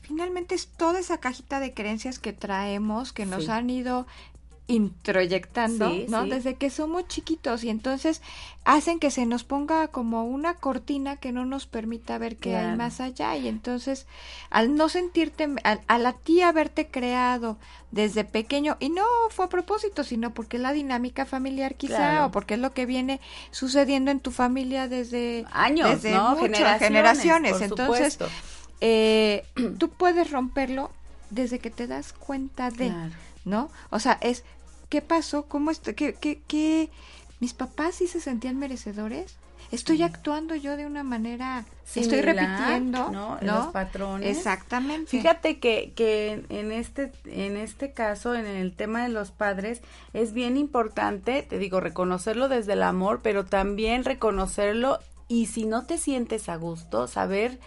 finalmente 0.01 0.55
es 0.55 0.67
toda 0.67 0.99
esa 0.99 1.19
cajita 1.19 1.59
de 1.59 1.73
creencias 1.73 2.19
que 2.19 2.33
traemos, 2.33 3.13
que 3.13 3.25
nos 3.25 3.45
Sí. 3.45 3.51
han 3.51 3.69
ido 3.69 4.07
introyectando, 4.71 5.89
Sí, 5.89 6.05
¿no? 6.09 6.23
sí. 6.23 6.29
Desde 6.29 6.55
que 6.55 6.69
somos 6.69 7.07
chiquitos 7.07 7.63
y 7.63 7.69
entonces 7.69 8.21
hacen 8.63 8.99
que 8.99 9.11
se 9.11 9.25
nos 9.25 9.43
ponga 9.43 9.87
como 9.87 10.23
una 10.25 10.53
cortina 10.55 11.15
que 11.17 11.31
no 11.31 11.45
nos 11.45 11.65
permita 11.65 12.17
ver 12.17 12.37
qué 12.37 12.55
hay 12.55 12.75
más 12.77 13.01
allá 13.01 13.35
y 13.35 13.47
entonces 13.47 14.05
al 14.49 14.75
no 14.75 14.87
sentirte, 14.89 15.47
al, 15.63 15.81
a 15.87 15.97
la 15.97 16.13
tía 16.13 16.49
haberte 16.49 16.87
creado 16.87 17.57
desde 17.91 18.23
pequeño 18.23 18.77
y 18.79 18.89
no 18.89 19.03
fue 19.31 19.45
a 19.45 19.49
propósito, 19.49 20.03
sino 20.03 20.33
porque 20.33 20.57
es 20.57 20.63
la 20.63 20.71
dinámica 20.73 21.25
familiar 21.25 21.75
quizá 21.75 21.97
Claro. 21.97 22.25
o 22.27 22.31
porque 22.31 22.53
es 22.53 22.59
lo 22.59 22.73
que 22.73 22.85
viene 22.85 23.19
sucediendo 23.51 24.11
en 24.11 24.19
tu 24.19 24.31
familia 24.31 24.87
desde 24.87 25.45
Años, 25.51 25.89
desde 26.01 26.11
¿no? 26.15 26.35
muchas 26.35 26.79
Generaciones, 26.79 26.79
generaciones. 26.79 27.51
por 27.53 27.63
Entonces, 27.63 28.19
eh, 28.79 29.43
tú 29.79 29.89
puedes 29.89 30.31
romperlo 30.31 30.91
desde 31.29 31.59
que 31.59 31.69
te 31.71 31.87
das 31.87 32.13
cuenta 32.13 32.69
de, 32.71 32.89
Claro. 32.89 33.11
¿no? 33.45 33.69
O 33.89 33.99
sea, 33.99 34.17
es, 34.21 34.43
¿qué 34.91 35.01
pasó? 35.01 35.45
¿Cómo 35.47 35.71
estoy? 35.71 35.93
¿Qué, 35.95 36.13
qué, 36.13 36.41
qué? 36.47 36.89
¿Mis 37.39 37.53
papás 37.53 37.95
sí 37.95 38.07
se 38.07 38.19
sentían 38.19 38.59
merecedores? 38.59 39.37
¿Estoy 39.71 40.03
actuando 40.03 40.53
yo 40.53 40.75
de 40.75 40.85
una 40.85 41.01
manera, 41.01 41.63
estoy 41.85 42.03
Similar, 42.03 42.25
repitiendo, 42.35 43.09
¿no? 43.09 43.37
¿no? 43.37 43.39
Los 43.41 43.67
patrones. 43.67 44.37
Exactamente. 44.37 45.09
Fíjate 45.09 45.59
que, 45.59 45.93
que 45.95 46.43
en 46.49 46.73
este 46.73 47.13
en 47.25 47.55
este 47.55 47.93
caso, 47.93 48.35
en 48.35 48.45
el 48.45 48.75
tema 48.75 49.03
de 49.03 49.09
los 49.09 49.31
padres, 49.31 49.81
es 50.11 50.33
bien 50.33 50.57
importante, 50.57 51.41
te 51.43 51.57
digo, 51.57 51.79
reconocerlo 51.79 52.49
desde 52.49 52.73
el 52.73 52.83
amor, 52.83 53.21
pero 53.23 53.45
también 53.45 54.03
reconocerlo 54.03 54.99
y 55.29 55.45
si 55.45 55.65
no 55.65 55.85
te 55.85 55.97
sientes 55.97 56.49
a 56.49 56.57
gusto, 56.57 57.07
saber 57.07 57.61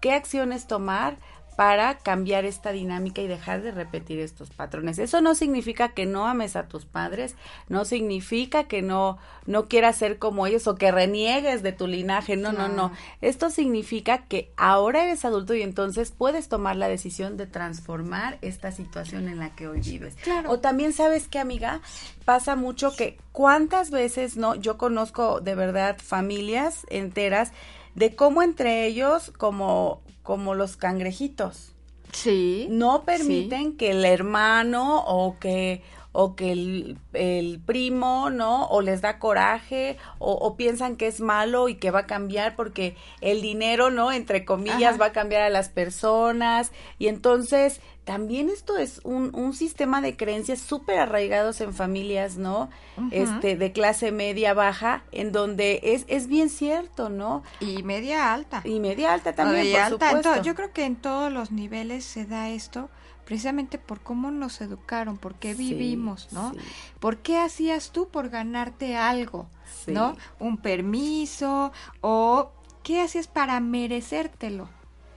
qué 0.00 0.14
acciones 0.14 0.66
tomar 0.66 1.18
para 1.56 1.96
cambiar 1.98 2.44
esta 2.44 2.70
dinámica 2.70 3.22
y 3.22 3.26
dejar 3.26 3.62
de 3.62 3.72
repetir 3.72 4.20
estos 4.20 4.50
patrones. 4.50 4.98
Eso 4.98 5.22
no 5.22 5.34
significa 5.34 5.88
que 5.88 6.04
no 6.04 6.26
ames 6.26 6.54
a 6.54 6.68
tus 6.68 6.84
padres, 6.84 7.34
no 7.68 7.86
significa 7.86 8.64
que 8.64 8.82
no 8.82 9.18
no 9.46 9.66
quieras 9.66 9.96
ser 9.96 10.18
como 10.18 10.46
ellos 10.46 10.66
o 10.66 10.74
que 10.74 10.90
reniegues 10.90 11.62
de 11.62 11.72
tu 11.72 11.86
linaje, 11.86 12.36
no, 12.36 12.52
no, 12.52 12.68
no. 12.68 12.92
Esto 13.20 13.48
significa 13.48 14.24
que 14.24 14.50
ahora 14.56 15.04
eres 15.04 15.24
adulto 15.24 15.54
y 15.54 15.62
entonces 15.62 16.10
puedes 16.10 16.48
tomar 16.48 16.76
la 16.76 16.88
decisión 16.88 17.36
de 17.36 17.46
transformar 17.46 18.38
esta 18.42 18.72
situación 18.72 19.28
en 19.28 19.38
la 19.38 19.54
que 19.54 19.68
hoy 19.68 19.80
vives. 19.80 20.16
Claro. 20.22 20.50
O 20.50 20.58
también 20.58 20.92
sabes 20.92 21.28
que, 21.28 21.38
amiga, 21.38 21.80
pasa 22.24 22.56
mucho 22.56 22.94
que 22.96 23.18
cuántas 23.32 23.90
veces 23.90 24.36
no 24.36 24.56
yo 24.56 24.76
conozco 24.76 25.40
de 25.40 25.54
verdad 25.54 25.96
familias 26.02 26.86
enteras 26.90 27.52
de 27.94 28.14
cómo 28.14 28.42
entre 28.42 28.86
ellos 28.86 29.32
como 29.38 30.02
como 30.26 30.54
los 30.54 30.76
cangrejitos. 30.76 31.72
Sí. 32.12 32.66
No 32.68 33.04
permiten 33.04 33.76
que 33.76 33.92
el 33.92 34.04
hermano 34.04 35.04
o 35.06 35.38
que 35.38 35.82
o 36.18 36.34
que 36.34 36.50
el, 36.50 36.96
el, 37.12 37.60
primo, 37.60 38.30
¿no? 38.30 38.68
O 38.68 38.80
les 38.80 39.02
da 39.02 39.18
coraje, 39.18 39.98
o, 40.18 40.32
o, 40.32 40.56
piensan 40.56 40.96
que 40.96 41.08
es 41.08 41.20
malo 41.20 41.68
y 41.68 41.74
que 41.74 41.90
va 41.90 42.00
a 42.00 42.06
cambiar 42.06 42.56
porque 42.56 42.96
el 43.20 43.42
dinero, 43.42 43.90
¿no? 43.90 44.12
Entre 44.12 44.46
comillas, 44.46 44.94
Ajá. 44.94 44.96
va 44.96 45.06
a 45.06 45.12
cambiar 45.12 45.42
a 45.42 45.50
las 45.50 45.68
personas. 45.68 46.72
Y 46.98 47.08
entonces, 47.08 47.82
también 48.04 48.48
esto 48.48 48.78
es 48.78 49.02
un, 49.04 49.34
un 49.34 49.52
sistema 49.52 50.00
de 50.00 50.16
creencias 50.16 50.58
súper 50.60 51.00
arraigados 51.00 51.60
en 51.60 51.74
familias, 51.74 52.38
¿no? 52.38 52.70
Este, 53.10 53.56
de 53.56 53.72
clase 53.72 54.10
media 54.10 54.54
baja, 54.54 55.04
en 55.12 55.32
donde 55.32 55.80
es, 55.82 56.06
es 56.08 56.28
bien 56.28 56.48
cierto, 56.48 57.10
¿no? 57.10 57.42
Y 57.60 57.82
media 57.82 58.32
alta. 58.32 58.62
Y 58.64 58.80
media 58.80 59.12
alta 59.12 59.34
también, 59.34 59.64
Media 59.64 59.84
por 59.90 59.92
alta. 59.92 60.08
supuesto. 60.16 60.42
Yo 60.42 60.54
creo 60.54 60.72
que 60.72 60.86
en 60.86 60.96
todos 60.96 61.30
los 61.30 61.50
niveles 61.50 62.06
se 62.06 62.24
da 62.24 62.48
esto 62.48 62.88
precisamente 63.26 63.76
por 63.76 64.00
cómo 64.00 64.30
nos 64.30 64.62
educaron, 64.62 65.18
por 65.18 65.34
qué 65.34 65.54
Sí, 65.54 65.74
vivimos, 65.74 66.28
¿no? 66.32 66.52
sí. 66.52 66.58
¿Por 67.00 67.18
qué 67.18 67.38
hacías 67.38 67.90
tú 67.90 68.08
por 68.08 68.30
ganarte 68.30 68.96
algo, 68.96 69.48
Sí. 69.84 69.92
¿no? 69.92 70.16
Un 70.38 70.56
permiso 70.56 71.72
o 72.00 72.52
qué 72.82 73.02
hacías 73.02 73.26
para 73.26 73.60
merecértelo, 73.60 74.68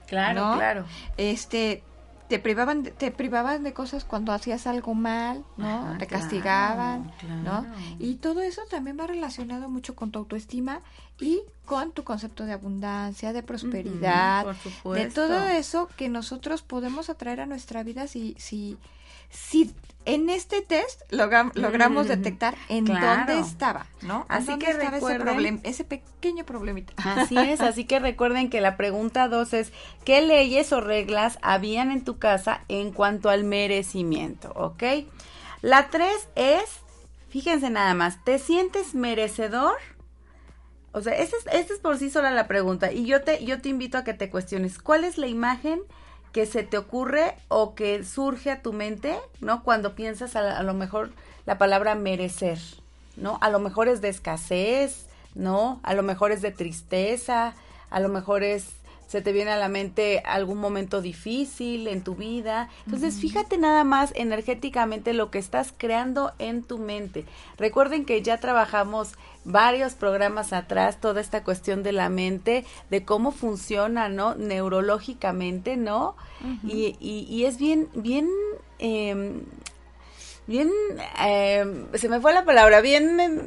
Claro, 0.08 0.40
¿no? 0.50 0.56
claro. 0.56 0.84
Este 1.16 1.82
te 2.30 2.38
privaban 2.38 2.84
de, 2.84 2.92
te 2.92 3.10
privaban 3.10 3.64
de 3.64 3.72
cosas 3.72 4.04
cuando 4.04 4.32
hacías 4.32 4.68
algo 4.68 4.94
mal, 4.94 5.44
¿no? 5.56 5.66
Ajá, 5.66 5.98
te 5.98 6.06
claro, 6.06 6.22
castigaban, 6.22 7.12
¿no? 7.42 7.66
Y 7.98 8.14
todo 8.14 8.40
eso 8.40 8.62
también 8.70 8.96
va 8.98 9.08
relacionado 9.08 9.68
mucho 9.68 9.96
con 9.96 10.12
tu 10.12 10.20
autoestima 10.20 10.80
y 11.20 11.42
con 11.66 11.90
tu 11.90 12.04
concepto 12.04 12.46
de 12.46 12.52
abundancia, 12.52 13.32
de 13.32 13.42
prosperidad, 13.42 14.44
por 14.44 14.54
de 14.54 14.62
supuesto. 14.62 15.26
todo 15.26 15.48
eso 15.48 15.88
que 15.96 16.08
nosotros 16.08 16.62
podemos 16.62 17.10
atraer 17.10 17.40
a 17.40 17.46
nuestra 17.46 17.82
vida 17.82 18.06
si 18.06 18.36
si 18.38 18.78
si 19.28 19.74
en 20.06 20.30
este 20.30 20.62
test 20.62 21.02
logra- 21.10 21.52
logramos 21.54 22.08
detectar 22.08 22.56
en 22.68 22.86
claro. 22.86 23.06
dónde 23.26 23.38
estaba, 23.38 23.86
¿no? 24.02 24.24
Así 24.28 24.58
que 24.58 24.70
ese, 24.70 24.90
recuerden- 24.90 25.60
ese 25.62 25.84
pequeño 25.84 26.44
problemita. 26.46 26.92
Así 26.96 27.36
es, 27.36 27.60
así 27.60 27.84
que 27.84 27.98
recuerden 27.98 28.48
que 28.50 28.60
la 28.60 28.76
pregunta 28.76 29.28
dos 29.28 29.52
es, 29.52 29.72
¿qué 30.04 30.22
leyes 30.22 30.72
o 30.72 30.80
reglas 30.80 31.38
habían 31.42 31.90
en 31.92 32.02
tu 32.04 32.18
casa 32.18 32.62
en 32.68 32.92
cuanto 32.92 33.28
al 33.28 33.44
merecimiento? 33.44 34.52
¿Ok? 34.54 34.82
La 35.60 35.88
tres 35.90 36.28
es, 36.34 36.64
fíjense 37.28 37.68
nada 37.68 37.92
más, 37.94 38.24
¿te 38.24 38.38
sientes 38.38 38.94
merecedor? 38.94 39.76
O 40.92 41.02
sea, 41.02 41.14
esta 41.14 41.36
es, 41.52 41.70
es 41.70 41.78
por 41.78 41.98
sí 41.98 42.10
sola 42.10 42.30
la 42.30 42.48
pregunta 42.48 42.90
y 42.90 43.04
yo 43.06 43.22
te, 43.22 43.44
yo 43.44 43.60
te 43.60 43.68
invito 43.68 43.98
a 43.98 44.02
que 44.04 44.14
te 44.14 44.30
cuestiones, 44.30 44.78
¿cuál 44.78 45.04
es 45.04 45.18
la 45.18 45.26
imagen 45.28 45.80
que 46.32 46.46
se 46.46 46.62
te 46.62 46.78
ocurre 46.78 47.36
o 47.48 47.74
que 47.74 48.04
surge 48.04 48.50
a 48.50 48.62
tu 48.62 48.72
mente, 48.72 49.18
¿no? 49.40 49.62
Cuando 49.62 49.94
piensas 49.94 50.36
a, 50.36 50.58
a 50.58 50.62
lo 50.62 50.74
mejor 50.74 51.10
la 51.46 51.58
palabra 51.58 51.94
merecer, 51.94 52.58
¿no? 53.16 53.38
A 53.40 53.50
lo 53.50 53.58
mejor 53.58 53.88
es 53.88 54.00
de 54.00 54.08
escasez, 54.08 55.06
¿no? 55.34 55.80
A 55.82 55.94
lo 55.94 56.02
mejor 56.02 56.32
es 56.32 56.42
de 56.42 56.50
tristeza, 56.50 57.54
a 57.90 58.00
lo 58.00 58.08
mejor 58.08 58.42
es 58.42 58.72
se 59.10 59.22
te 59.22 59.32
viene 59.32 59.50
a 59.50 59.56
la 59.56 59.68
mente 59.68 60.22
algún 60.24 60.58
momento 60.58 61.02
difícil 61.02 61.88
en 61.88 62.04
tu 62.04 62.14
vida. 62.14 62.68
Entonces, 62.84 63.16
fíjate 63.16 63.58
nada 63.58 63.82
más 63.82 64.12
energéticamente 64.14 65.14
lo 65.14 65.32
que 65.32 65.40
estás 65.40 65.74
creando 65.76 66.32
en 66.38 66.62
tu 66.62 66.78
mente. 66.78 67.24
Recuerden 67.58 68.04
que 68.04 68.22
ya 68.22 68.38
trabajamos 68.38 69.14
varios 69.44 69.94
programas 69.94 70.52
atrás 70.52 71.00
toda 71.00 71.20
esta 71.20 71.42
cuestión 71.44 71.82
de 71.82 71.92
la 71.92 72.08
mente, 72.08 72.64
de 72.90 73.04
cómo 73.04 73.32
funciona, 73.32 74.08
¿no? 74.08 74.34
Neurológicamente, 74.34 75.76
¿no? 75.76 76.14
y, 76.64 76.96
y, 77.00 77.26
y 77.28 77.44
es 77.44 77.58
bien, 77.58 77.88
bien, 77.94 78.28
eh, 78.78 79.42
bien, 80.46 80.70
eh, 81.22 81.86
se 81.94 82.08
me 82.08 82.20
fue 82.20 82.32
la 82.32 82.44
palabra, 82.44 82.80
bien... 82.80 83.20
eh, 83.20 83.40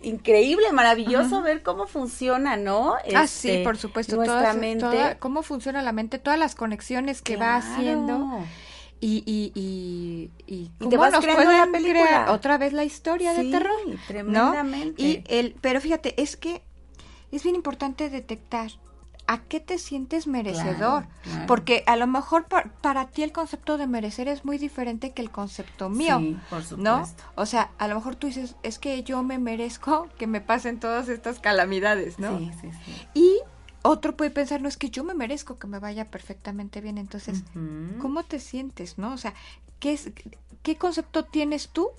increíble, 0.00 0.70
maravilloso 0.72 1.42
ver 1.42 1.64
cómo 1.64 1.88
funciona, 1.88 2.56
¿no? 2.56 2.94
ah, 3.16 3.26
sí, 3.26 3.50
Este, 3.50 3.64
por 3.64 3.76
supuesto. 3.76 4.14
Nuestra 4.14 4.40
todas- 4.42 4.56
mente. 4.56 4.84
toda- 4.84 5.18
cómo 5.18 5.42
funciona 5.42 5.82
la 5.82 5.90
mente, 5.90 6.20
todas 6.20 6.38
las 6.38 6.54
conexiones 6.54 7.20
que 7.20 7.36
va 7.36 7.56
haciendo 7.56 8.38
y, 9.00 9.22
y, 9.26 9.52
y, 9.54 10.30
y, 10.46 10.68
te 10.78 10.84
cómo 10.84 10.96
vas 10.98 11.12
nos 11.12 11.24
creando 11.24 11.50
la 11.52 11.66
película. 11.70 12.04
crear 12.04 12.28
otra 12.30 12.58
vez 12.58 12.72
la 12.72 12.84
historia 12.84 13.32
Sí, 13.34 13.44
de 13.44 13.50
terror. 13.58 13.76
tremendamente. 14.06 15.02
¿no? 15.02 15.08
Y 15.08 15.22
el, 15.28 15.54
pero 15.60 15.80
fíjate, 15.80 16.20
es 16.20 16.36
que 16.36 16.62
es 17.30 17.42
bien 17.42 17.54
importante 17.54 18.10
detectar 18.10 18.70
a 19.26 19.42
qué 19.42 19.60
te 19.60 19.78
sientes 19.78 20.26
merecedor. 20.26 21.04
Claro, 21.04 21.08
claro. 21.22 21.46
Porque 21.46 21.84
a 21.86 21.96
lo 21.96 22.06
mejor 22.06 22.46
pa- 22.46 22.64
para 22.80 23.08
ti 23.08 23.22
el 23.22 23.30
concepto 23.32 23.76
de 23.76 23.86
merecer 23.86 24.26
es 24.26 24.44
muy 24.46 24.56
diferente 24.56 25.12
que 25.12 25.20
el 25.20 25.30
concepto 25.30 25.90
mío. 25.90 26.18
Sí, 26.18 26.38
por 26.48 26.60
¿No? 26.78 26.96
supuesto. 26.96 27.24
O 27.34 27.44
sea, 27.44 27.70
a 27.76 27.88
lo 27.88 27.94
mejor 27.94 28.16
tú 28.16 28.26
dices, 28.26 28.56
es 28.62 28.78
que 28.78 29.02
yo 29.02 29.22
me 29.22 29.38
merezco 29.38 30.08
que 30.16 30.26
me 30.26 30.40
pasen 30.40 30.80
todas 30.80 31.10
estas 31.10 31.40
calamidades, 31.40 32.18
¿no? 32.18 32.38
Sí, 32.38 32.50
sí, 32.60 32.70
sí. 32.86 32.92
Y 33.12 33.38
otro 33.88 34.16
puede 34.16 34.30
pensar, 34.30 34.60
no 34.60 34.68
es 34.68 34.76
que 34.76 34.90
yo 34.90 35.02
me 35.02 35.14
merezco 35.14 35.58
que 35.58 35.66
me 35.66 35.78
vaya 35.78 36.10
perfectamente 36.10 36.80
bien. 36.80 36.98
Entonces. 36.98 37.42
¿cómo 38.00 38.22
te 38.22 38.38
sientes, 38.38 38.98
no? 38.98 39.12
O 39.12 39.18
sea, 39.18 39.34
¿qué, 39.80 39.92
es, 39.92 40.10
¿qué 40.62 40.76
concepto 40.76 41.24
tienes 41.24 41.68
tú 41.68 41.90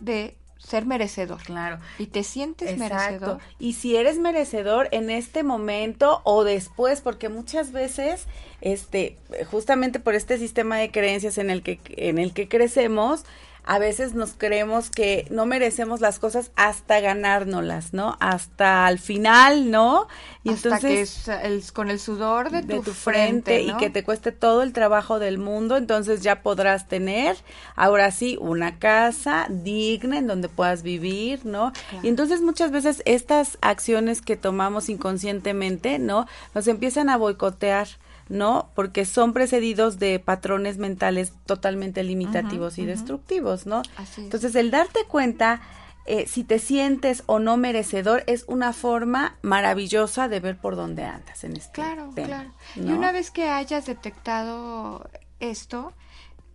de 0.00 0.36
ser 0.58 0.84
merecedor? 0.84 1.42
Claro. 1.42 1.80
Y 1.98 2.06
te 2.06 2.22
sientes 2.24 2.70
Exacto. 2.70 2.94
merecedor. 2.94 3.38
Y 3.58 3.72
si 3.72 3.96
eres 3.96 4.18
merecedor 4.18 4.88
en 4.92 5.08
este 5.10 5.42
momento 5.42 6.20
o 6.24 6.44
después, 6.44 7.00
porque 7.00 7.28
muchas 7.28 7.72
veces, 7.72 8.26
este, 8.60 9.16
justamente 9.50 9.98
por 9.98 10.14
este 10.14 10.38
sistema 10.38 10.76
de 10.76 10.90
creencias 10.90 11.38
en 11.38 11.50
el 11.50 11.62
que, 11.62 11.80
en 11.96 12.18
el 12.18 12.34
que 12.34 12.48
crecemos, 12.48 13.24
a 13.72 13.78
veces 13.78 14.14
nos 14.14 14.32
creemos 14.36 14.90
que 14.90 15.28
no 15.30 15.46
merecemos 15.46 16.00
las 16.00 16.18
cosas 16.18 16.50
hasta 16.56 16.98
ganárnoslas, 16.98 17.94
¿no? 17.94 18.16
Hasta 18.18 18.84
al 18.86 18.98
final, 18.98 19.70
¿no? 19.70 20.08
Y 20.42 20.50
Hasta 20.50 20.68
entonces 20.70 20.90
que 20.90 21.00
es 21.02 21.28
el- 21.44 21.72
con 21.72 21.88
el 21.88 22.00
sudor 22.00 22.50
de, 22.50 22.62
de 22.62 22.74
tu, 22.78 22.82
tu 22.82 22.92
frente, 22.92 23.52
frente 23.58 23.70
¿no? 23.72 23.76
y 23.76 23.80
que 23.80 23.88
te 23.90 24.02
cueste 24.02 24.32
todo 24.32 24.64
el 24.64 24.72
trabajo 24.72 25.20
del 25.20 25.38
mundo, 25.38 25.76
entonces 25.76 26.20
ya 26.20 26.42
podrás 26.42 26.88
tener 26.88 27.36
ahora 27.76 28.10
sí 28.10 28.36
una 28.40 28.80
casa 28.80 29.46
digna 29.48 30.18
en 30.18 30.26
donde 30.26 30.48
puedas 30.48 30.82
vivir, 30.82 31.46
¿no? 31.46 31.72
Claro. 31.90 32.04
Y 32.04 32.08
entonces 32.08 32.40
muchas 32.42 32.72
veces 32.72 33.02
estas 33.04 33.56
acciones 33.60 34.20
que 34.20 34.36
tomamos 34.36 34.88
inconscientemente, 34.88 36.00
¿no? 36.00 36.26
Nos 36.56 36.66
empiezan 36.66 37.08
a 37.08 37.16
boicotear. 37.16 37.86
¿No? 38.30 38.70
Porque 38.74 39.04
son 39.04 39.34
precedidos 39.34 39.98
de 39.98 40.18
patrones 40.20 40.78
mentales 40.78 41.32
totalmente 41.44 42.02
limitativos 42.04 42.78
y 42.78 42.86
destructivos, 42.86 43.66
¿no? 43.66 43.82
Así. 43.96 44.22
Entonces, 44.22 44.54
el 44.54 44.70
darte 44.70 45.00
cuenta 45.06 45.60
eh, 46.06 46.26
si 46.26 46.44
te 46.44 46.58
sientes 46.58 47.24
o 47.26 47.40
no 47.40 47.56
merecedor 47.56 48.22
es 48.26 48.44
una 48.46 48.72
forma 48.72 49.36
maravillosa 49.42 50.28
de 50.28 50.40
ver 50.40 50.56
por 50.56 50.76
dónde 50.76 51.04
andas 51.04 51.44
en 51.44 51.56
este 51.56 51.72
Claro, 51.72 52.10
tema, 52.14 52.26
claro. 52.26 52.52
Y 52.76 52.80
¿no? 52.80 52.96
una 52.96 53.12
vez 53.12 53.30
que 53.30 53.48
hayas 53.48 53.86
detectado 53.86 55.10
esto, 55.40 55.92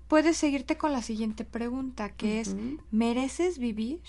puedes 0.07 0.37
seguirte 0.37 0.77
con 0.77 0.93
la 0.93 1.01
siguiente 1.01 1.43
pregunta, 1.43 2.09
que 2.09 2.39
es. 2.39 2.55
¿mereces 2.89 3.57
vivir? 3.59 4.01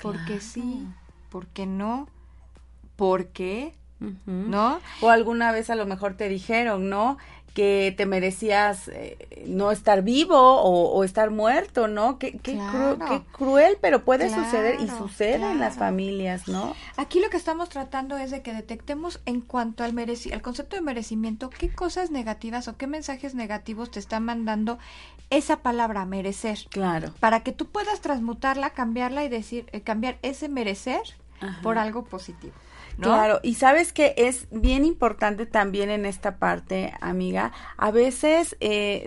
Porque 0.00 0.40
sí, 0.40 0.86
porque 1.28 1.66
no, 1.66 2.08
¿por 2.96 3.26
qué? 3.26 3.74
¿No? 4.26 4.80
O 5.02 5.10
alguna 5.10 5.52
vez 5.52 5.68
a 5.70 5.74
lo 5.74 5.86
mejor 5.86 6.14
te 6.14 6.28
dijeron, 6.28 6.88
¿no? 6.88 7.18
Que 7.54 7.92
te 7.96 8.06
merecías 8.06 8.86
eh, 8.88 9.44
no 9.46 9.72
estar 9.72 10.02
vivo 10.02 10.38
o, 10.38 10.92
o 10.92 11.02
estar 11.04 11.30
muerto, 11.30 11.88
¿no? 11.88 12.16
Qué, 12.18 12.38
qué, 12.38 12.56
cru- 12.56 12.96
Claro. 12.96 13.04
qué 13.08 13.22
cruel, 13.32 13.76
pero 13.80 14.04
puede 14.04 14.28
Claro, 14.28 14.44
suceder 14.44 14.80
y 14.80 14.86
sucede 14.88 15.50
en 15.50 15.58
las 15.58 15.76
familias, 15.76 16.46
¿no? 16.46 16.74
Aquí 16.96 17.18
lo 17.20 17.28
que 17.28 17.36
estamos 17.36 17.68
tratando 17.68 18.16
es 18.16 18.30
de 18.30 18.42
que 18.42 18.54
detectemos 18.54 19.20
en 19.26 19.40
cuanto 19.40 19.82
al 19.82 19.92
mereci 19.92 20.32
al 20.32 20.42
concepto 20.42 20.76
de 20.76 20.82
merecimiento, 20.82 21.50
qué 21.50 21.68
cosas 21.70 22.10
negativas 22.12 22.68
o 22.68 22.76
qué 22.76 22.86
mensajes 22.86 23.34
negativos 23.34 23.90
te 23.90 23.98
está 23.98 24.20
mandando 24.20 24.78
esa 25.28 25.56
palabra 25.58 26.04
merecer, 26.06 26.60
Claro. 26.70 27.12
para 27.18 27.40
que 27.42 27.50
tú 27.52 27.66
puedas 27.66 28.00
transmutarla, 28.00 28.70
cambiarla 28.70 29.24
y 29.24 29.28
decir, 29.28 29.66
eh, 29.72 29.80
cambiar 29.80 30.18
ese 30.22 30.48
merecer 30.48 31.00
Ajá. 31.40 31.60
por 31.62 31.78
algo 31.78 32.04
positivo. 32.04 32.54
Claro, 32.98 33.40
y 33.42 33.54
sabes 33.54 33.92
que 33.92 34.14
es 34.16 34.46
bien 34.50 34.84
importante 34.84 35.46
también 35.46 35.90
en 35.90 36.06
esta 36.06 36.36
parte, 36.36 36.92
amiga, 37.00 37.52
a 37.76 37.90
veces 37.90 38.56
eh, 38.60 39.02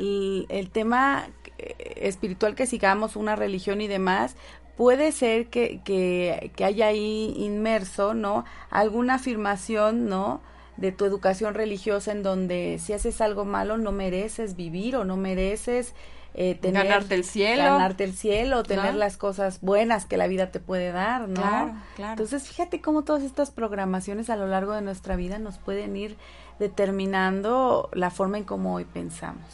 el, 0.49 0.69
tema 0.71 1.27
eh, 1.57 1.75
espiritual 1.97 2.55
que 2.55 2.65
sigamos, 2.65 3.15
una 3.15 3.35
religión 3.35 3.81
y 3.81 3.87
demás, 3.87 4.35
puede 4.77 5.11
ser 5.11 5.47
que, 5.47 5.81
que, 5.83 6.51
que 6.55 6.65
haya 6.65 6.87
ahí 6.87 7.33
inmerso, 7.37 8.13
¿no? 8.13 8.45
Alguna 8.69 9.15
afirmación, 9.15 10.07
¿no? 10.07 10.41
de 10.77 10.91
tu 10.91 11.05
educación 11.05 11.53
religiosa 11.53 12.11
en 12.11 12.23
donde 12.23 12.79
si 12.79 12.93
haces 12.93 13.21
algo 13.21 13.45
malo 13.45 13.77
no 13.77 13.91
mereces 13.91 14.55
vivir 14.55 14.95
o 14.95 15.05
no 15.05 15.17
mereces 15.17 15.93
eh, 16.35 16.55
tener, 16.55 16.85
ganarte 16.85 17.15
el 17.15 17.23
cielo. 17.23 17.63
Ganarte 17.63 18.03
el 18.03 18.13
cielo, 18.13 18.63
tener 18.63 18.95
las 18.95 19.17
cosas 19.17 19.61
buenas 19.61 20.05
que 20.05 20.17
la 20.17 20.27
vida 20.27 20.51
te 20.51 20.59
puede 20.59 20.91
dar, 20.91 21.27
¿no? 21.27 21.41
Claro, 21.41 21.73
claro. 21.95 22.11
Entonces, 22.13 22.47
fíjate 22.47 22.81
cómo 22.81 23.03
todas 23.03 23.23
estas 23.23 23.51
programaciones 23.51 24.29
a 24.29 24.35
lo 24.35 24.47
largo 24.47 24.73
de 24.73 24.81
nuestra 24.81 25.15
vida 25.15 25.37
nos 25.37 25.57
pueden 25.57 25.95
ir 25.95 26.17
determinando 26.59 27.89
la 27.93 28.09
forma 28.09 28.37
en 28.37 28.43
cómo 28.45 28.73
hoy 28.75 28.85
pensamos. 28.85 29.45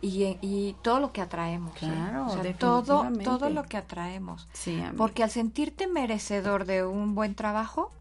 Y, 0.00 0.36
y 0.40 0.74
todo 0.82 0.98
lo 0.98 1.12
que 1.12 1.20
atraemos. 1.20 1.74
¿eh? 1.76 1.86
Claro, 1.86 2.26
todo, 2.58 3.08
todo 3.22 3.50
lo 3.50 3.62
que 3.64 3.76
atraemos. 3.76 4.48
Sí, 4.52 4.82
Porque 4.96 5.22
al 5.22 5.30
sentirte 5.30 5.86
merecedor 5.86 6.64
de 6.64 6.84
un 6.84 7.14
buen 7.14 7.36
trabajo, 7.36 7.92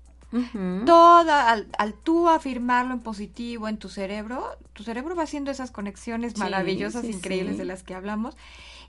Toda, 0.85 1.49
al, 1.51 1.67
al, 1.77 1.93
tú 1.93 2.29
afirmarlo 2.29 2.93
en 2.93 3.01
positivo 3.01 3.67
en 3.67 3.77
tu 3.77 3.89
cerebro, 3.89 4.45
tu 4.73 4.83
cerebro 4.83 5.15
va 5.15 5.23
haciendo 5.23 5.51
esas 5.51 5.71
conexiones 5.71 6.37
maravillosas, 6.37 7.03
increíbles 7.05 7.57
de 7.57 7.65
las 7.65 7.83
que 7.83 7.95
hablamos. 7.95 8.37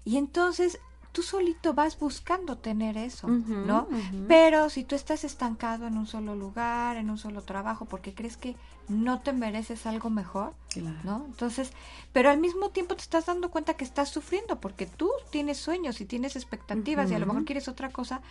Y 0.04 0.16
entonces 0.18 0.78
tú 1.12 1.22
solito 1.22 1.74
vas 1.74 1.98
buscando 1.98 2.56
tener 2.56 2.96
eso, 2.96 3.28
¿no? 3.28 3.88
Pero 4.28 4.70
si 4.70 4.82
tú 4.84 4.94
estás 4.94 5.24
estancado 5.24 5.86
en 5.86 5.98
un 5.98 6.06
solo 6.06 6.34
lugar, 6.34 6.96
en 6.96 7.10
un 7.10 7.18
solo 7.18 7.42
trabajo, 7.42 7.84
porque 7.84 8.14
crees 8.14 8.36
que 8.36 8.56
no 8.88 9.20
te 9.20 9.32
mereces 9.32 9.86
algo 9.86 10.10
mejor, 10.10 10.54
¿no? 11.04 11.24
Entonces, 11.26 11.72
pero 12.12 12.30
al 12.30 12.38
mismo 12.38 12.70
tiempo 12.70 12.94
te 12.94 13.02
estás 13.02 13.26
dando 13.26 13.50
cuenta 13.50 13.74
que 13.74 13.84
estás 13.84 14.08
sufriendo 14.08 14.60
porque 14.60 14.86
tú 14.86 15.10
tienes 15.30 15.58
sueños 15.58 16.00
y 16.00 16.04
tienes 16.04 16.36
expectativas 16.36 17.10
y 17.10 17.14
a 17.14 17.18
lo 17.18 17.26
mejor 17.26 17.44
quieres 17.44 17.68
otra 17.68 17.90
cosa, 17.90 18.22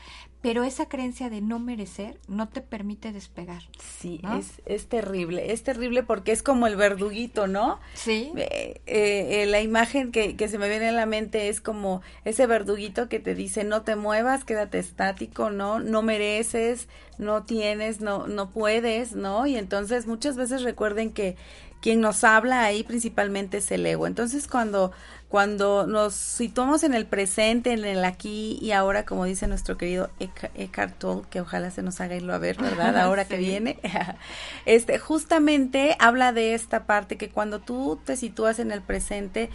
pero 0.41 0.63
esa 0.63 0.87
creencia 0.87 1.29
de 1.29 1.41
no 1.41 1.59
merecer 1.59 2.19
no 2.27 2.49
te 2.49 2.61
permite 2.61 3.11
despegar. 3.11 3.63
Sí, 3.79 4.21
es, 4.37 4.61
es 4.65 4.87
terrible, 4.87 5.51
es 5.51 5.63
terrible 5.63 6.03
porque 6.03 6.31
es 6.31 6.43
como 6.43 6.67
el 6.67 6.75
verduguito, 6.75 7.47
¿no? 7.47 7.79
Sí. 7.93 8.31
Eh, 8.35 8.81
eh, 8.85 9.45
la 9.47 9.61
imagen 9.61 10.11
que, 10.11 10.35
que 10.35 10.47
se 10.47 10.57
me 10.57 10.69
viene 10.69 10.89
a 10.89 10.93
la 10.93 11.05
mente 11.05 11.49
es 11.49 11.61
como 11.61 12.01
ese 12.25 12.47
verduguito 12.47 13.09
que 13.09 13.19
te 13.19 13.35
dice 13.35 13.63
no 13.63 13.83
te 13.83 13.95
muevas, 13.95 14.43
quédate 14.43 14.79
estático, 14.79 15.49
¿no? 15.49 15.79
No 15.79 16.01
mereces, 16.01 16.87
no 17.21 17.43
tienes, 17.43 18.01
no, 18.01 18.27
no 18.27 18.49
puedes, 18.49 19.13
¿no? 19.13 19.45
Y 19.47 19.55
entonces 19.55 20.07
muchas 20.07 20.35
veces 20.35 20.63
recuerden 20.63 21.11
que 21.11 21.37
quien 21.81 21.99
nos 21.99 22.23
habla 22.23 22.63
ahí 22.63 22.83
principalmente 22.83 23.57
es 23.57 23.71
el 23.71 23.85
ego. 23.85 24.07
Entonces 24.07 24.47
cuando, 24.47 24.91
cuando 25.29 25.87
nos 25.87 26.13
situamos 26.13 26.83
en 26.83 26.93
el 26.93 27.05
presente, 27.05 27.73
en 27.73 27.85
el 27.85 28.05
aquí 28.05 28.59
y 28.61 28.71
ahora, 28.71 29.05
como 29.05 29.25
dice 29.25 29.47
nuestro 29.47 29.77
querido 29.77 30.09
Eckhart 30.19 30.97
Tolle, 30.99 31.27
que 31.29 31.41
ojalá 31.41 31.71
se 31.71 31.81
nos 31.81 31.99
haga 32.01 32.15
irlo 32.15 32.33
a 32.33 32.37
ver, 32.37 32.57
¿verdad? 32.61 32.97
Ahora 32.99 33.25
que 33.25 33.37
viene, 33.37 33.79
este, 34.65 34.99
justamente 34.99 35.95
habla 35.99 36.33
de 36.33 36.53
esta 36.53 36.85
parte 36.85 37.17
que 37.17 37.29
cuando 37.29 37.59
tú 37.59 37.99
te 38.03 38.15
sitúas 38.15 38.59
en 38.59 38.71
el 38.71 38.81
presente, 38.81 39.49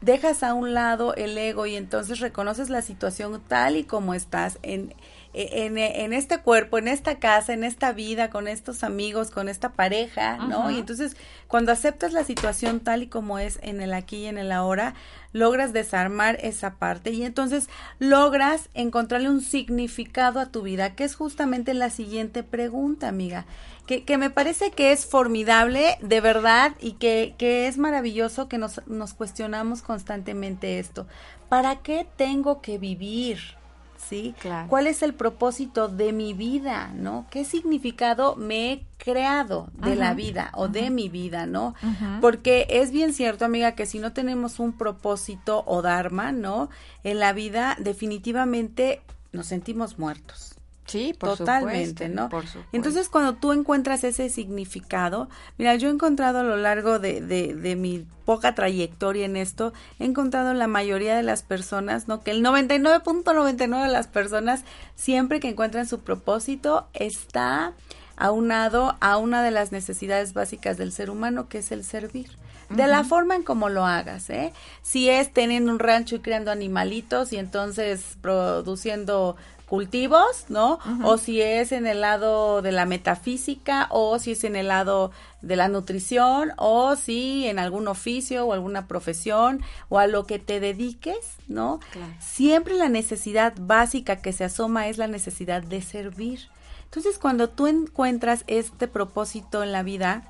dejas 0.00 0.42
a 0.42 0.54
un 0.54 0.74
lado 0.74 1.14
el 1.14 1.36
ego 1.38 1.66
y 1.66 1.76
entonces 1.76 2.20
reconoces 2.20 2.70
la 2.70 2.82
situación 2.82 3.40
tal 3.46 3.76
y 3.76 3.84
como 3.84 4.14
estás 4.14 4.58
en 4.62 4.94
en, 5.34 5.78
en, 5.78 6.12
este 6.12 6.38
cuerpo, 6.38 6.76
en 6.76 6.88
esta 6.88 7.18
casa, 7.18 7.54
en 7.54 7.64
esta 7.64 7.92
vida, 7.92 8.28
con 8.28 8.48
estos 8.48 8.84
amigos, 8.84 9.30
con 9.30 9.48
esta 9.48 9.70
pareja, 9.72 10.36
¿no? 10.36 10.70
Y 10.70 10.78
entonces, 10.78 11.16
cuando 11.48 11.72
aceptas 11.72 12.12
la 12.12 12.24
situación 12.24 12.80
tal 12.80 13.02
y 13.02 13.06
como 13.06 13.38
es 13.38 13.58
en 13.62 13.80
el 13.80 13.94
aquí 13.94 14.18
y 14.18 14.26
en 14.26 14.36
el 14.36 14.52
ahora, 14.52 14.94
logras 15.32 15.72
desarmar 15.72 16.38
esa 16.42 16.74
parte 16.74 17.10
y 17.12 17.24
entonces 17.24 17.70
logras 17.98 18.68
encontrarle 18.74 19.30
un 19.30 19.40
significado 19.40 20.38
a 20.38 20.50
tu 20.50 20.60
vida, 20.60 20.94
que 20.94 21.04
es 21.04 21.14
justamente 21.14 21.72
la 21.72 21.88
siguiente 21.88 22.42
pregunta, 22.42 23.08
amiga, 23.08 23.46
que, 23.86 24.04
que 24.04 24.18
me 24.18 24.28
parece 24.28 24.70
que 24.70 24.92
es 24.92 25.06
formidable, 25.06 25.96
de 26.02 26.20
verdad, 26.20 26.72
y 26.78 26.92
que, 26.92 27.34
que 27.38 27.68
es 27.68 27.78
maravilloso 27.78 28.48
que 28.48 28.58
nos, 28.58 28.86
nos 28.86 29.14
cuestionamos 29.14 29.80
constantemente 29.80 30.78
esto. 30.78 31.06
¿Para 31.48 31.76
qué 31.76 32.06
tengo 32.16 32.60
que 32.60 32.76
vivir? 32.76 33.61
¿Sí? 34.08 34.34
¿Cuál 34.68 34.86
es 34.86 35.02
el 35.02 35.14
propósito 35.14 35.88
de 35.88 36.12
mi 36.12 36.34
vida, 36.34 36.92
¿no? 36.94 37.26
¿Qué 37.30 37.44
significado 37.44 38.36
me 38.36 38.72
he 38.72 38.86
creado 38.98 39.68
de 39.74 39.96
la 39.96 40.14
vida 40.14 40.50
o 40.54 40.68
de 40.68 40.90
mi 40.90 41.08
vida, 41.08 41.46
¿no? 41.46 41.74
Porque 42.20 42.66
es 42.70 42.90
bien 42.90 43.14
cierto, 43.14 43.44
amiga, 43.44 43.72
que 43.72 43.86
si 43.86 43.98
no 43.98 44.12
tenemos 44.12 44.58
un 44.58 44.72
propósito 44.72 45.64
o 45.66 45.82
dharma, 45.82 46.32
¿no? 46.32 46.70
En 47.04 47.18
la 47.18 47.32
vida 47.32 47.76
definitivamente 47.78 49.02
nos 49.32 49.46
sentimos 49.46 49.98
muertos. 49.98 50.51
Sí, 50.92 51.14
por 51.18 51.38
totalmente, 51.38 52.08
¿no? 52.08 52.28
Entonces, 52.72 53.08
cuando 53.08 53.34
tú 53.34 53.52
encuentras 53.52 54.04
ese 54.04 54.28
significado, 54.28 55.30
mira, 55.56 55.74
yo 55.76 55.88
he 55.88 55.92
encontrado 55.92 56.40
a 56.40 56.42
lo 56.42 56.56
largo 56.56 56.98
de, 56.98 57.20
de, 57.22 57.54
de, 57.54 57.76
mi 57.76 58.06
poca 58.26 58.54
trayectoria 58.54 59.24
en 59.24 59.36
esto, 59.36 59.72
he 59.98 60.04
encontrado 60.04 60.52
la 60.52 60.66
mayoría 60.66 61.16
de 61.16 61.22
las 61.22 61.42
personas, 61.42 62.08
¿no? 62.08 62.22
Que 62.22 62.30
el 62.30 62.44
99.99 62.44 63.82
de 63.82 63.88
las 63.88 64.06
personas, 64.06 64.64
siempre 64.94 65.40
que 65.40 65.48
encuentran 65.48 65.88
su 65.88 66.00
propósito, 66.00 66.86
está 66.92 67.72
aunado 68.16 68.96
a 69.00 69.16
una 69.16 69.42
de 69.42 69.50
las 69.50 69.72
necesidades 69.72 70.34
básicas 70.34 70.76
del 70.76 70.92
ser 70.92 71.08
humano, 71.08 71.48
que 71.48 71.58
es 71.58 71.72
el 71.72 71.84
servir 71.84 72.28
de 72.76 72.86
la 72.86 73.04
forma 73.04 73.36
en 73.36 73.42
como 73.42 73.68
lo 73.68 73.84
hagas, 73.84 74.30
¿eh? 74.30 74.52
Si 74.82 75.08
es 75.08 75.32
teniendo 75.32 75.70
un 75.70 75.78
rancho 75.78 76.16
y 76.16 76.20
criando 76.20 76.50
animalitos 76.50 77.32
y 77.32 77.36
entonces 77.36 78.16
produciendo 78.20 79.36
cultivos, 79.72 80.44
¿no? 80.50 80.80
O 81.02 81.16
si 81.16 81.40
es 81.40 81.72
en 81.72 81.86
el 81.86 82.02
lado 82.02 82.60
de 82.60 82.72
la 82.72 82.84
metafísica, 82.84 83.86
o 83.88 84.18
si 84.18 84.32
es 84.32 84.44
en 84.44 84.54
el 84.54 84.68
lado 84.68 85.12
de 85.40 85.56
la 85.56 85.68
nutrición, 85.68 86.52
o 86.58 86.94
si 86.94 87.46
en 87.46 87.58
algún 87.58 87.88
oficio 87.88 88.44
o 88.44 88.52
alguna 88.52 88.86
profesión, 88.86 89.62
o 89.88 89.98
a 89.98 90.06
lo 90.06 90.26
que 90.26 90.38
te 90.38 90.60
dediques, 90.60 91.36
¿no? 91.48 91.80
Siempre 92.18 92.74
la 92.74 92.90
necesidad 92.90 93.54
básica 93.58 94.16
que 94.16 94.34
se 94.34 94.44
asoma 94.44 94.88
es 94.88 94.98
la 94.98 95.06
necesidad 95.06 95.62
de 95.62 95.80
servir. 95.80 96.50
Entonces, 96.84 97.18
cuando 97.18 97.48
tú 97.48 97.66
encuentras 97.66 98.44
este 98.48 98.88
propósito 98.88 99.62
en 99.62 99.72
la 99.72 99.82
vida, 99.82 100.28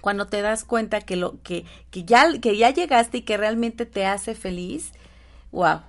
cuando 0.00 0.28
te 0.28 0.40
das 0.40 0.64
cuenta 0.64 1.02
que 1.02 1.16
lo 1.16 1.42
que, 1.42 1.66
que 1.90 2.04
ya 2.04 2.40
que 2.40 2.56
ya 2.56 2.70
llegaste 2.70 3.18
y 3.18 3.22
que 3.22 3.36
realmente 3.36 3.84
te 3.84 4.06
hace 4.06 4.34
feliz, 4.34 4.92
wow, 5.50 5.82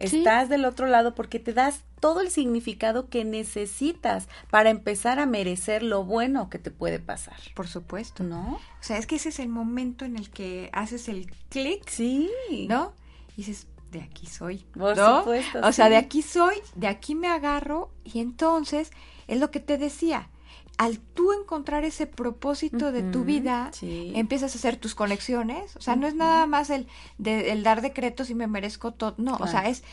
Estás 0.00 0.48
del 0.48 0.64
otro 0.64 0.86
lado 0.86 1.14
porque 1.14 1.38
te 1.38 1.52
das 1.52 1.82
todo 2.00 2.20
el 2.20 2.30
significado 2.30 3.08
que 3.08 3.24
necesitas 3.24 4.28
para 4.50 4.70
empezar 4.70 5.18
a 5.18 5.26
merecer 5.26 5.82
lo 5.82 6.04
bueno 6.04 6.50
que 6.50 6.58
te 6.58 6.70
puede 6.70 6.98
pasar. 6.98 7.36
Por 7.54 7.68
supuesto. 7.68 8.24
¿No? 8.24 8.54
O 8.54 8.82
sea, 8.82 8.98
es 8.98 9.06
que 9.06 9.16
ese 9.16 9.28
es 9.28 9.38
el 9.38 9.48
momento 9.48 10.04
en 10.04 10.16
el 10.16 10.30
que 10.30 10.70
haces 10.72 11.08
el 11.08 11.30
clic. 11.50 11.88
Sí. 11.88 12.30
¿No? 12.68 12.92
Y 13.36 13.44
dices, 13.44 13.66
de 13.92 14.00
aquí 14.00 14.26
soy. 14.26 14.64
Por 14.76 14.96
supuesto. 14.96 15.60
O 15.62 15.72
sea, 15.72 15.88
de 15.88 15.96
aquí 15.96 16.22
soy, 16.22 16.56
de 16.74 16.88
aquí 16.88 17.14
me 17.14 17.28
agarro 17.28 17.90
y 18.04 18.20
entonces 18.20 18.90
es 19.28 19.38
lo 19.38 19.50
que 19.50 19.60
te 19.60 19.78
decía 19.78 20.28
al 20.80 20.98
tú 20.98 21.34
encontrar 21.34 21.84
ese 21.84 22.06
propósito 22.06 22.90
de 22.90 23.02
tu 23.02 23.22
vida, 23.24 23.70
empiezas 23.82 24.54
a 24.54 24.58
hacer 24.58 24.76
tus 24.76 24.94
conexiones. 24.94 25.76
O 25.76 25.82
sea, 25.82 25.94
no 25.94 26.06
es 26.06 26.14
nada 26.14 26.46
más 26.46 26.70
el, 26.70 26.86
de, 27.18 27.52
el 27.52 27.62
dar 27.62 27.82
decretos 27.82 28.30
y 28.30 28.34
me 28.34 28.46
merezco 28.46 28.90
todo. 28.90 29.14
No, 29.18 29.36
o 29.40 29.46
sea, 29.46 29.68
es 29.68 29.84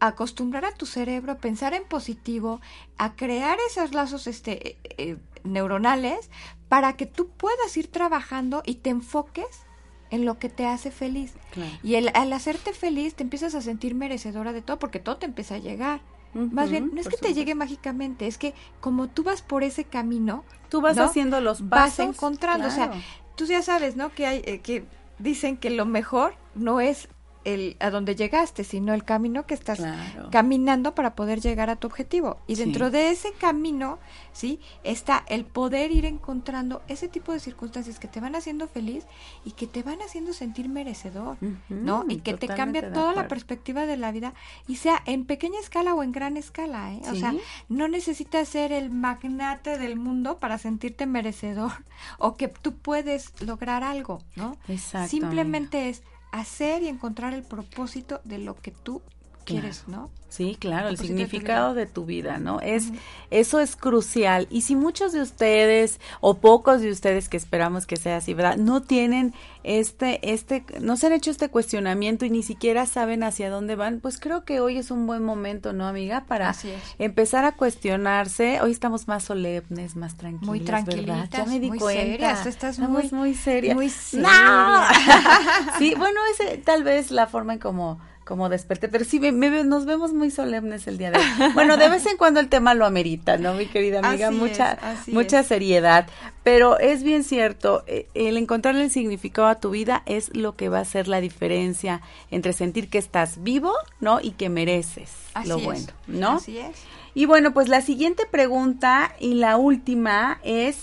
acostumbrar 0.00 0.64
a 0.64 0.74
tu 0.74 0.86
cerebro 0.86 1.32
a 1.32 1.38
pensar 1.38 1.74
en 1.74 1.84
positivo, 1.84 2.60
a 2.98 3.14
crear 3.14 3.58
esos 3.68 3.94
lazos 3.94 4.26
este, 4.26 4.70
eh, 4.70 4.78
eh, 4.98 5.16
neuronales 5.44 6.30
para 6.68 6.96
que 6.96 7.06
tú 7.06 7.28
puedas 7.28 7.76
ir 7.76 7.88
trabajando 7.88 8.62
y 8.66 8.76
te 8.76 8.90
enfoques 8.90 9.66
en 10.10 10.24
lo 10.24 10.38
que 10.38 10.48
te 10.48 10.66
hace 10.66 10.90
feliz. 10.90 11.34
Y 11.82 11.94
el, 11.94 12.10
al 12.14 12.32
hacerte 12.32 12.72
feliz 12.72 13.14
te 13.14 13.22
empiezas 13.22 13.54
a 13.54 13.60
sentir 13.60 13.94
merecedora 13.94 14.52
de 14.52 14.62
todo 14.62 14.78
porque 14.78 15.00
todo 15.00 15.16
te 15.16 15.26
empieza 15.26 15.56
a 15.56 15.58
llegar. 15.58 16.00
Más 16.34 16.70
bien, 16.70 16.90
no 16.92 17.00
es 17.00 17.08
que 17.08 17.16
te 17.16 17.32
llegue 17.32 17.54
mágicamente, 17.54 18.26
es 18.26 18.36
que 18.36 18.52
como 18.80 19.08
tú 19.08 19.22
vas 19.22 19.40
por 19.40 19.62
ese 19.62 19.84
camino, 19.84 20.44
tú 20.68 20.82
vas 20.82 20.98
haciendo 20.98 21.40
los 21.40 21.62
pasos, 21.62 21.70
vas 21.70 21.98
encontrando, 21.98 22.68
o 22.68 22.70
sea, 22.70 22.92
tú 23.36 23.46
ya 23.46 23.62
sabes, 23.62 23.96
¿no? 23.96 24.12
Que 24.12 24.26
hay 24.26 24.42
eh, 24.44 24.60
que 24.60 24.84
dicen 25.18 25.56
que 25.56 25.70
lo 25.70 25.86
mejor 25.86 26.34
no 26.54 26.80
es 26.80 27.08
el 27.46 27.76
a 27.80 27.90
donde 27.90 28.16
llegaste, 28.16 28.64
sino 28.64 28.92
el 28.92 29.04
camino 29.04 29.46
que 29.46 29.54
estás 29.54 29.78
Claro. 29.78 30.30
caminando 30.30 30.94
para 30.96 31.14
poder 31.14 31.40
llegar 31.40 31.70
a 31.70 31.76
tu 31.76 31.86
objetivo. 31.86 32.38
Y 32.48 32.56
Sí. 32.56 32.64
dentro 32.64 32.90
de 32.90 33.10
ese 33.10 33.32
camino, 33.32 33.98
¿sí? 34.32 34.58
Está 34.82 35.24
el 35.28 35.44
poder 35.44 35.92
ir 35.92 36.04
encontrando 36.04 36.82
ese 36.88 37.06
tipo 37.08 37.32
de 37.32 37.38
circunstancias 37.40 37.98
que 38.00 38.08
te 38.08 38.20
van 38.20 38.34
haciendo 38.34 38.66
feliz 38.66 39.06
y 39.44 39.52
que 39.52 39.66
te 39.68 39.82
van 39.84 40.02
haciendo 40.02 40.32
sentir 40.32 40.68
merecedor, 40.68 41.36
¿no? 41.68 42.04
Y 42.08 42.16
que 42.16 42.34
te 42.34 42.48
cambia 42.48 42.92
toda 42.92 43.12
la 43.14 43.28
perspectiva 43.28 43.86
de 43.86 43.96
la 43.96 44.10
vida 44.10 44.34
y 44.66 44.76
sea 44.76 45.00
en 45.06 45.24
pequeña 45.24 45.60
escala 45.60 45.94
o 45.94 46.02
en 46.02 46.10
gran 46.12 46.36
escala, 46.36 46.92
¿eh? 46.94 47.00
O 47.10 47.14
sea, 47.14 47.32
no 47.68 47.86
necesitas 47.86 48.48
ser 48.48 48.72
el 48.72 48.90
magnate 48.90 49.78
del 49.78 49.96
mundo 49.96 50.38
para 50.40 50.58
sentirte 50.58 51.06
merecedor 51.06 51.70
o 52.18 52.34
que 52.36 52.48
tú 52.48 52.74
puedes 52.76 53.32
lograr 53.40 53.84
algo, 53.84 54.20
¿no? 54.34 54.56
Exacto, 54.66 55.08
Simplemente 55.10 55.88
es 55.88 56.02
hacer 56.30 56.82
y 56.82 56.88
encontrar 56.88 57.34
el 57.34 57.44
propósito 57.44 58.20
de 58.24 58.38
lo 58.38 58.56
que 58.56 58.72
tú 58.72 59.02
quieres, 59.46 59.84
¿no? 59.86 60.10
Sí, 60.28 60.56
claro, 60.60 60.88
el 60.88 60.98
significado 60.98 61.72
de 61.72 61.86
tu 61.86 62.04
vida, 62.04 62.38
¿no? 62.38 62.60
Es 62.60 62.90
eso 63.30 63.58
es 63.60 63.74
crucial. 63.76 64.48
Y 64.50 64.62
si 64.62 64.74
muchos 64.76 65.12
de 65.12 65.22
ustedes 65.22 65.98
o 66.20 66.38
pocos 66.38 66.80
de 66.82 66.90
ustedes 66.90 67.28
que 67.30 67.36
esperamos 67.38 67.86
que 67.86 67.96
sea 67.96 68.16
así, 68.18 68.34
¿verdad? 68.34 68.56
No 68.58 68.82
tienen 68.82 69.32
este 69.62 70.32
este 70.34 70.64
no 70.80 70.96
se 70.96 71.06
han 71.06 71.12
hecho 71.14 71.30
este 71.30 71.48
cuestionamiento 71.48 72.24
y 72.26 72.30
ni 72.30 72.42
siquiera 72.42 72.84
saben 72.86 73.22
hacia 73.22 73.48
dónde 73.48 73.76
van, 73.76 74.00
pues 74.00 74.18
creo 74.18 74.44
que 74.44 74.60
hoy 74.60 74.76
es 74.78 74.90
un 74.90 75.06
buen 75.06 75.22
momento, 75.22 75.72
¿no, 75.72 75.86
amiga? 75.86 76.24
Para 76.26 76.50
es. 76.50 76.64
empezar 76.98 77.44
a 77.44 77.52
cuestionarse. 77.52 78.60
Hoy 78.60 78.72
estamos 78.72 79.06
más 79.08 79.22
solemnes, 79.24 79.96
más 79.96 80.16
tranquilas, 80.16 80.48
Muy 80.48 80.58
¿verdad? 80.58 80.82
Ya 80.84 80.84
tranquilitas, 80.90 81.48
me 81.48 81.60
di 81.60 81.68
muy 81.68 81.78
cuenta. 81.78 82.02
serias, 82.02 82.46
estás 82.46 82.78
muy- 82.80 83.08
muy 83.12 83.32
serias. 83.34 83.74
muy 83.76 83.90
¡No! 84.14 84.82
sí, 85.78 85.94
bueno, 85.96 86.20
ese 86.32 86.58
tal 86.58 86.82
vez 86.84 87.10
la 87.10 87.26
forma 87.26 87.54
en 87.54 87.58
como 87.60 87.98
como 88.26 88.48
desperté, 88.48 88.88
pero 88.88 89.04
sí 89.04 89.20
me- 89.20 89.30
me- 89.30 89.62
nos 89.64 89.86
vemos 89.86 90.12
muy 90.12 90.30
solemnes 90.32 90.86
el 90.88 90.98
día 90.98 91.12
de 91.12 91.18
hoy. 91.18 91.24
Bueno, 91.54 91.76
de 91.76 91.88
vez 91.88 92.04
en 92.06 92.16
cuando 92.16 92.40
el 92.40 92.48
tema 92.48 92.74
lo 92.74 92.84
amerita, 92.84 93.38
¿no, 93.38 93.54
mi 93.54 93.66
querida 93.66 94.00
amiga? 94.00 94.28
Así 94.28 94.36
mucha 94.36 94.72
es, 95.06 95.08
mucha 95.14 95.40
es. 95.40 95.46
seriedad, 95.46 96.08
pero 96.42 96.78
es 96.80 97.04
bien 97.04 97.22
cierto, 97.22 97.84
eh, 97.86 98.08
el 98.14 98.36
encontrarle 98.36 98.82
el 98.82 98.90
significado 98.90 99.46
a 99.46 99.60
tu 99.60 99.70
vida 99.70 100.02
es 100.06 100.34
lo 100.36 100.56
que 100.56 100.68
va 100.68 100.78
a 100.78 100.82
hacer 100.82 101.06
la 101.06 101.20
diferencia 101.20 102.00
entre 102.32 102.52
sentir 102.52 102.90
que 102.90 102.98
estás 102.98 103.42
vivo, 103.44 103.72
¿no? 104.00 104.18
Y 104.20 104.32
que 104.32 104.48
mereces 104.48 105.10
Así 105.34 105.48
lo 105.48 105.58
es, 105.58 105.64
bueno, 105.64 105.86
¿no? 106.08 106.30
Así 106.32 106.58
es. 106.58 106.76
Y 107.14 107.26
bueno, 107.26 107.54
pues 107.54 107.68
la 107.68 107.80
siguiente 107.80 108.24
pregunta 108.28 109.12
y 109.20 109.34
la 109.34 109.56
última 109.56 110.40
es 110.42 110.78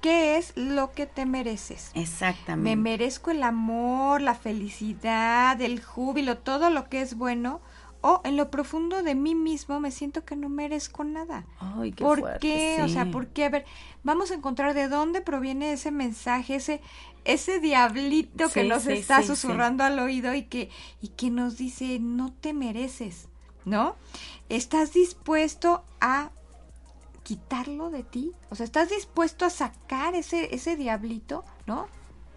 ¿Qué 0.00 0.38
es 0.38 0.52
lo 0.56 0.92
que 0.92 1.06
te 1.06 1.26
mereces? 1.26 1.90
exactamente. 1.94 2.70
Me 2.70 2.76
merezco 2.76 3.30
el 3.30 3.42
amor, 3.42 4.22
la 4.22 4.34
felicidad, 4.34 5.60
el 5.60 5.82
júbilo, 5.82 6.38
todo 6.38 6.70
lo 6.70 6.88
que 6.88 7.02
es 7.02 7.16
bueno. 7.16 7.60
O 8.02 8.22
en 8.24 8.38
lo 8.38 8.50
profundo 8.50 9.02
de 9.02 9.14
mí 9.14 9.34
mismo 9.34 9.78
me 9.78 9.90
siento 9.90 10.24
que 10.24 10.34
no 10.34 10.48
merezco 10.48 11.04
nada. 11.04 11.44
Ay, 11.58 11.92
qué 11.92 12.02
¿Por 12.02 12.20
fuerte, 12.20 12.38
qué? 12.40 12.82
O 12.82 12.88
sea. 12.88 13.10
¿por 13.10 13.26
qué? 13.26 13.44
A 13.44 13.50
ver, 13.50 13.66
vamos 14.02 14.30
a 14.30 14.34
encontrar 14.34 14.72
de 14.72 14.88
dónde 14.88 15.20
proviene 15.20 15.72
ese 15.74 15.90
mensaje, 15.90 16.54
ese 16.54 16.80
ese 17.26 17.60
diablito 17.60 18.48
que 18.48 18.64
nos 18.64 18.84
sí, 18.84 18.92
está 18.92 19.22
susurrando 19.22 19.84
al 19.84 19.98
oído 19.98 20.32
y 20.34 20.44
que 20.44 20.70
y 21.02 21.08
que 21.08 21.28
nos 21.28 21.58
dice, 21.58 21.98
"No 22.00 22.32
te 22.32 22.54
mereces", 22.54 23.28
¿no? 23.66 23.96
¿Estás 24.48 24.94
dispuesto 24.94 25.84
a 26.00 26.30
quitarlo 27.22 27.90
de 27.90 28.02
ti? 28.02 28.32
O 28.50 28.54
sea, 28.54 28.64
¿estás 28.64 28.88
dispuesto 28.90 29.44
a 29.44 29.50
sacar 29.50 30.14
ese 30.14 30.54
ese 30.54 30.76
diablito, 30.76 31.44
¿no? 31.66 31.86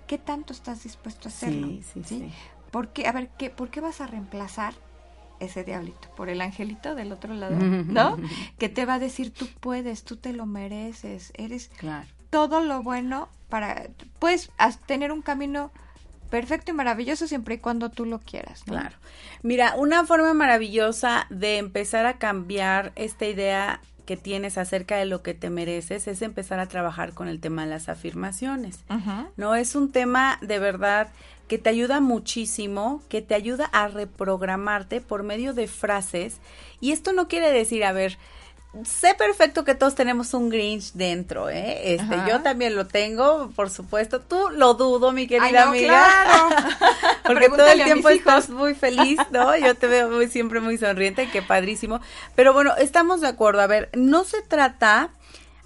¿Qué 0.07 0.17
tanto 0.17 0.53
estás 0.53 0.83
dispuesto 0.83 1.27
a 1.27 1.31
hacerlo? 1.31 1.67
Sí, 1.67 1.83
sí, 1.93 2.03
sí. 2.03 2.31
¿Por 2.71 2.89
qué? 2.89 3.07
A 3.07 3.11
ver, 3.11 3.29
¿qué, 3.37 3.49
¿por 3.49 3.69
qué 3.69 3.81
vas 3.81 4.01
a 4.01 4.07
reemplazar 4.07 4.73
ese 5.39 5.63
diablito? 5.63 6.09
¿Por 6.15 6.29
el 6.29 6.41
angelito 6.41 6.95
del 6.95 7.11
otro 7.11 7.33
lado? 7.33 7.55
¿No? 7.87 8.17
que 8.57 8.69
te 8.69 8.85
va 8.85 8.95
a 8.95 8.99
decir, 8.99 9.31
tú 9.33 9.47
puedes, 9.59 10.03
tú 10.03 10.17
te 10.17 10.33
lo 10.33 10.45
mereces, 10.45 11.31
eres 11.35 11.69
Claro. 11.77 12.07
todo 12.29 12.59
lo 12.61 12.83
bueno 12.83 13.29
para... 13.49 13.87
Puedes 14.19 14.49
tener 14.85 15.11
un 15.11 15.21
camino 15.21 15.71
perfecto 16.29 16.71
y 16.71 16.73
maravilloso 16.73 17.27
siempre 17.27 17.55
y 17.55 17.57
cuando 17.59 17.89
tú 17.91 18.05
lo 18.05 18.19
quieras. 18.19 18.63
¿no? 18.67 18.73
Claro. 18.73 18.95
Mira, 19.43 19.75
una 19.77 20.03
forma 20.05 20.33
maravillosa 20.33 21.27
de 21.29 21.57
empezar 21.59 22.05
a 22.07 22.17
cambiar 22.17 22.91
esta 22.95 23.25
idea 23.27 23.81
que 24.05 24.17
tienes 24.17 24.57
acerca 24.57 24.97
de 24.97 25.05
lo 25.05 25.21
que 25.21 25.33
te 25.33 25.49
mereces 25.49 26.07
es 26.07 26.21
empezar 26.21 26.59
a 26.59 26.67
trabajar 26.67 27.13
con 27.13 27.27
el 27.27 27.39
tema 27.39 27.63
de 27.63 27.69
las 27.69 27.89
afirmaciones. 27.89 28.83
No 29.37 29.55
es 29.55 29.75
un 29.75 29.91
tema 29.91 30.39
de 30.41 30.59
verdad 30.59 31.09
que 31.47 31.57
te 31.57 31.69
ayuda 31.69 31.99
muchísimo, 31.99 33.01
que 33.09 33.21
te 33.21 33.35
ayuda 33.35 33.65
a 33.65 33.87
reprogramarte 33.87 35.01
por 35.01 35.23
medio 35.23 35.53
de 35.53 35.67
frases. 35.67 36.37
Y 36.79 36.91
esto 36.91 37.13
no 37.13 37.27
quiere 37.27 37.51
decir, 37.51 37.83
a 37.83 37.91
ver, 37.91 38.17
sé 38.85 39.13
perfecto 39.13 39.63
que 39.63 39.75
todos 39.75 39.93
tenemos 39.95 40.33
un 40.33 40.49
Grinch 40.49 40.93
dentro, 40.93 41.49
¿eh? 41.49 41.93
Este, 41.95 42.15
Ajá. 42.15 42.27
yo 42.27 42.41
también 42.41 42.75
lo 42.75 42.87
tengo, 42.87 43.51
por 43.55 43.69
supuesto. 43.69 44.19
Tú 44.19 44.49
lo 44.49 44.73
dudo, 44.73 45.11
mi 45.11 45.27
querida 45.27 45.45
Ay, 45.45 45.53
no, 45.53 45.61
amiga. 45.61 45.87
claro. 45.87 46.55
Porque 47.25 47.49
todo 47.49 47.67
el 47.67 47.83
tiempo 47.83 48.09
estás 48.09 48.49
muy 48.49 48.73
feliz, 48.73 49.19
¿no? 49.31 49.55
Yo 49.55 49.75
te 49.75 49.87
veo 49.87 50.09
muy, 50.09 50.27
siempre 50.27 50.59
muy 50.59 50.77
sonriente, 50.77 51.29
qué 51.31 51.41
padrísimo. 51.41 52.01
Pero 52.35 52.53
bueno, 52.53 52.75
estamos 52.77 53.21
de 53.21 53.27
acuerdo. 53.27 53.61
A 53.61 53.67
ver, 53.67 53.89
no 53.93 54.23
se 54.23 54.41
trata, 54.41 55.09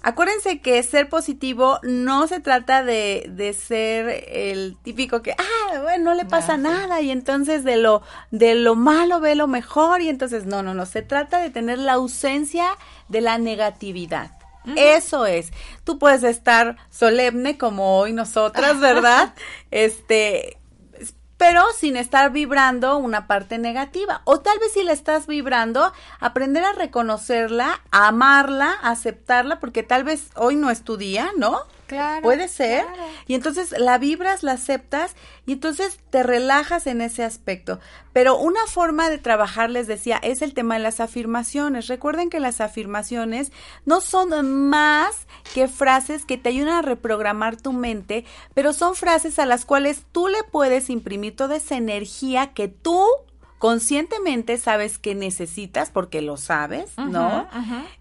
acuérdense 0.02 0.60
que 0.60 0.82
ser 0.82 1.08
positivo 1.08 1.80
no 1.82 2.26
se 2.26 2.40
trata 2.40 2.82
de, 2.82 3.26
de 3.30 3.52
ser 3.52 4.24
el 4.28 4.76
típico 4.82 5.22
que, 5.22 5.32
ah, 5.32 5.80
bueno, 5.82 6.10
no 6.10 6.14
le 6.14 6.24
pasa 6.24 6.56
sí. 6.56 6.62
nada 6.62 7.00
y 7.00 7.10
entonces 7.10 7.64
de 7.64 7.76
lo, 7.76 8.02
de 8.30 8.54
lo 8.54 8.74
malo 8.74 9.20
ve 9.20 9.34
lo 9.34 9.46
mejor 9.46 10.00
y 10.00 10.08
entonces 10.08 10.46
no, 10.46 10.62
no, 10.62 10.74
no, 10.74 10.86
se 10.86 11.02
trata 11.02 11.40
de 11.40 11.50
tener 11.50 11.78
la 11.78 11.94
ausencia 11.94 12.66
de 13.08 13.20
la 13.20 13.38
negatividad. 13.38 14.32
Eso 14.76 15.24
es. 15.24 15.50
Tú 15.84 15.98
puedes 15.98 16.22
estar 16.24 16.76
solemne 16.90 17.56
como 17.56 17.98
hoy 17.98 18.12
nosotras, 18.12 18.78
¿verdad? 18.80 19.32
este, 19.70 20.57
pero 21.38 21.64
sin 21.72 21.96
estar 21.96 22.30
vibrando 22.30 22.98
una 22.98 23.26
parte 23.26 23.56
negativa. 23.56 24.20
O 24.24 24.40
tal 24.40 24.58
vez 24.58 24.72
si 24.72 24.82
la 24.82 24.92
estás 24.92 25.26
vibrando, 25.26 25.92
aprender 26.20 26.64
a 26.64 26.72
reconocerla, 26.72 27.80
a 27.90 28.08
amarla, 28.08 28.74
a 28.82 28.90
aceptarla, 28.90 29.60
porque 29.60 29.82
tal 29.82 30.04
vez 30.04 30.28
hoy 30.34 30.56
no 30.56 30.68
es 30.68 30.82
tu 30.82 30.96
día, 30.98 31.30
¿no? 31.38 31.62
Claro, 31.88 32.22
Puede 32.22 32.46
ser. 32.46 32.84
claro. 32.84 33.02
Y 33.26 33.34
entonces 33.34 33.74
la 33.76 33.98
vibras, 33.98 34.42
la 34.42 34.52
aceptas 34.52 35.16
y 35.46 35.52
entonces 35.54 35.98
te 36.10 36.22
relajas 36.22 36.86
en 36.86 37.00
ese 37.00 37.24
aspecto. 37.24 37.80
Pero 38.12 38.36
una 38.38 38.64
forma 38.66 39.10
de 39.10 39.18
trabajar, 39.18 39.70
les 39.70 39.86
decía, 39.86 40.18
es 40.22 40.42
el 40.42 40.54
tema 40.54 40.74
de 40.74 40.80
las 40.80 41.00
afirmaciones. 41.00 41.86
Recuerden 41.88 42.30
que 42.30 42.40
las 42.40 42.60
afirmaciones 42.60 43.52
no 43.86 44.00
son 44.00 44.68
más 44.68 45.26
que 45.54 45.66
frases 45.66 46.24
que 46.24 46.36
te 46.38 46.50
ayudan 46.50 46.74
a 46.74 46.82
reprogramar 46.82 47.56
tu 47.56 47.72
mente, 47.72 48.24
pero 48.54 48.72
son 48.72 48.94
frases 48.94 49.38
a 49.38 49.46
las 49.46 49.64
cuales 49.64 50.02
tú 50.12 50.28
le 50.28 50.42
puedes 50.44 50.90
imprimir 50.90 51.34
toda 51.34 51.56
esa 51.56 51.76
energía 51.76 52.52
que 52.52 52.68
tú 52.68 53.04
conscientemente 53.58 54.56
sabes 54.56 54.98
que 54.98 55.14
necesitas, 55.14 55.90
porque 55.90 56.22
lo 56.22 56.36
sabes, 56.36 56.96
¿no? 56.96 57.48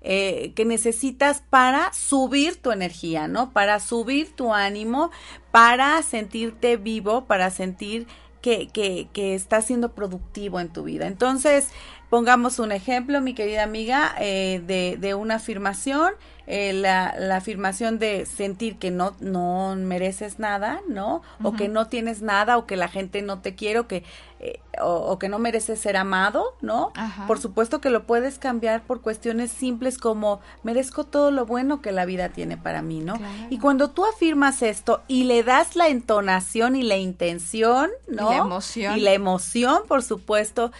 Eh, 0.01 0.53
que 0.55 0.65
necesitas 0.65 1.43
para 1.49 1.91
subir 1.93 2.61
tu 2.61 2.71
energía, 2.71 3.27
¿no? 3.27 3.51
Para 3.51 3.79
subir 3.79 4.35
tu 4.35 4.53
ánimo, 4.53 5.11
para 5.51 6.01
sentirte 6.03 6.77
vivo, 6.77 7.25
para 7.25 7.49
sentir 7.49 8.07
que, 8.41 8.67
que, 8.67 9.07
que 9.13 9.33
estás 9.33 9.65
siendo 9.65 9.93
productivo 9.93 10.59
en 10.59 10.69
tu 10.69 10.83
vida. 10.83 11.07
Entonces, 11.07 11.69
pongamos 12.09 12.59
un 12.59 12.71
ejemplo, 12.71 13.19
mi 13.19 13.33
querida 13.33 13.63
amiga, 13.63 14.15
eh, 14.19 14.61
de, 14.65 14.97
de 14.99 15.15
una 15.15 15.35
afirmación, 15.35 16.13
eh, 16.45 16.71
la, 16.71 17.13
la 17.17 17.37
afirmación 17.37 17.99
de 17.99 18.25
sentir 18.25 18.77
que 18.77 18.89
no, 18.89 19.15
no 19.19 19.75
mereces 19.75 20.39
nada, 20.39 20.81
¿no? 20.87 21.21
O 21.43 21.53
que 21.53 21.67
no 21.67 21.87
tienes 21.87 22.21
nada, 22.21 22.57
o 22.57 22.65
que 22.65 22.77
la 22.77 22.87
gente 22.87 23.21
no 23.21 23.41
te 23.41 23.53
quiere, 23.55 23.79
o 23.79 23.87
que, 23.87 24.03
eh, 24.39 24.59
o, 24.79 24.93
o 24.93 25.17
que 25.17 25.29
no 25.29 25.39
mereces 25.39 25.79
ser 25.79 25.97
amado, 25.97 26.55
¿no? 26.61 26.91
Ajá. 26.95 27.25
Por 27.25 27.39
supuesto 27.39 27.81
que 27.81 27.89
lo 27.89 28.05
puedes 28.05 28.37
cambiar 28.37 28.83
por 28.83 29.01
cuestiones 29.01 29.51
simples 29.51 29.97
como 29.97 30.41
merezco 30.63 31.05
todo 31.05 31.31
lo 31.31 31.45
bueno 31.45 31.81
que 31.81 31.91
la 31.91 32.05
vida 32.05 32.29
tiene 32.29 32.55
para 32.57 32.81
mí, 32.81 32.99
¿no? 32.99 33.15
Claro. 33.15 33.47
Y 33.49 33.57
cuando 33.57 33.89
tú 33.89 34.05
afirmas 34.05 34.61
esto 34.61 35.01
y 35.07 35.23
le 35.23 35.43
das 35.43 35.75
la 35.75 35.87
entonación 35.87 36.75
y 36.75 36.83
la 36.83 36.97
intención, 36.97 37.89
¿no? 38.07 38.27
Y 38.29 38.35
la 38.35 38.37
emoción. 38.37 38.97
Y 38.97 39.01
la 39.01 39.13
emoción, 39.13 39.81
por 39.87 40.03
supuesto, 40.03 40.71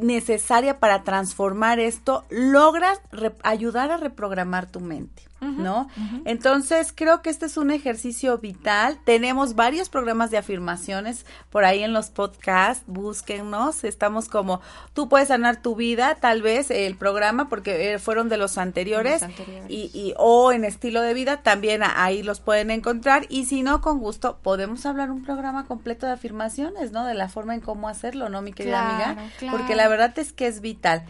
necesaria 0.00 0.80
para 0.80 1.04
transformar 1.04 1.78
esto, 1.78 2.24
logras 2.30 3.00
ayudar 3.42 3.90
a 3.90 3.96
reprogramar 3.96 4.66
tu 4.66 4.80
mente. 4.80 5.22
¿No? 5.42 5.88
Entonces, 6.24 6.92
creo 6.94 7.20
que 7.20 7.30
este 7.30 7.46
es 7.46 7.56
un 7.56 7.70
ejercicio 7.70 8.38
vital. 8.38 8.98
Tenemos 9.04 9.54
varios 9.54 9.88
programas 9.88 10.30
de 10.30 10.38
afirmaciones 10.38 11.26
por 11.50 11.64
ahí 11.64 11.82
en 11.82 11.92
los 11.92 12.10
podcasts, 12.10 12.84
búsquennos. 12.86 13.84
Estamos 13.84 14.28
como, 14.28 14.60
tú 14.94 15.08
puedes 15.08 15.28
sanar 15.28 15.60
tu 15.60 15.74
vida, 15.74 16.16
tal 16.20 16.42
vez 16.42 16.70
el 16.70 16.96
programa, 16.96 17.48
porque 17.48 17.92
eh, 17.92 17.98
fueron 17.98 18.28
de 18.28 18.36
los 18.36 18.56
anteriores, 18.58 19.22
Y, 19.68 19.90
y, 19.92 20.14
o 20.16 20.52
en 20.52 20.64
estilo 20.64 21.02
de 21.02 21.14
vida, 21.14 21.42
también 21.42 21.82
ahí 21.82 22.22
los 22.22 22.40
pueden 22.40 22.70
encontrar. 22.70 23.26
Y 23.28 23.46
si 23.46 23.62
no, 23.62 23.80
con 23.80 23.98
gusto, 23.98 24.38
podemos 24.42 24.86
hablar 24.86 25.10
un 25.10 25.24
programa 25.24 25.66
completo 25.66 26.06
de 26.06 26.12
afirmaciones, 26.12 26.92
¿no? 26.92 27.04
De 27.04 27.14
la 27.14 27.28
forma 27.28 27.54
en 27.54 27.60
cómo 27.60 27.88
hacerlo, 27.88 28.28
¿no, 28.28 28.42
mi 28.42 28.52
querida 28.52 28.88
amiga? 28.88 29.30
Porque 29.50 29.74
la 29.74 29.88
verdad 29.88 30.16
es 30.18 30.32
que 30.32 30.46
es 30.46 30.60
vital. 30.60 31.04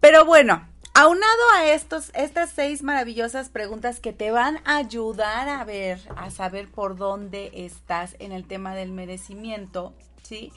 Pero 0.00 0.24
bueno, 0.24 0.66
Aunado 0.92 1.42
a 1.54 1.66
estos, 1.66 2.10
estas 2.14 2.50
seis 2.50 2.82
maravillosas 2.82 3.48
preguntas 3.48 4.00
que 4.00 4.12
te 4.12 4.32
van 4.32 4.58
a 4.64 4.78
ayudar 4.78 5.48
a 5.48 5.62
ver, 5.64 6.00
a 6.16 6.30
saber 6.30 6.68
por 6.68 6.96
dónde 6.96 7.50
estás 7.54 8.16
en 8.18 8.32
el 8.32 8.44
tema 8.44 8.74
del 8.74 8.90
merecimiento, 8.90 9.94
¿sí? 10.24 10.52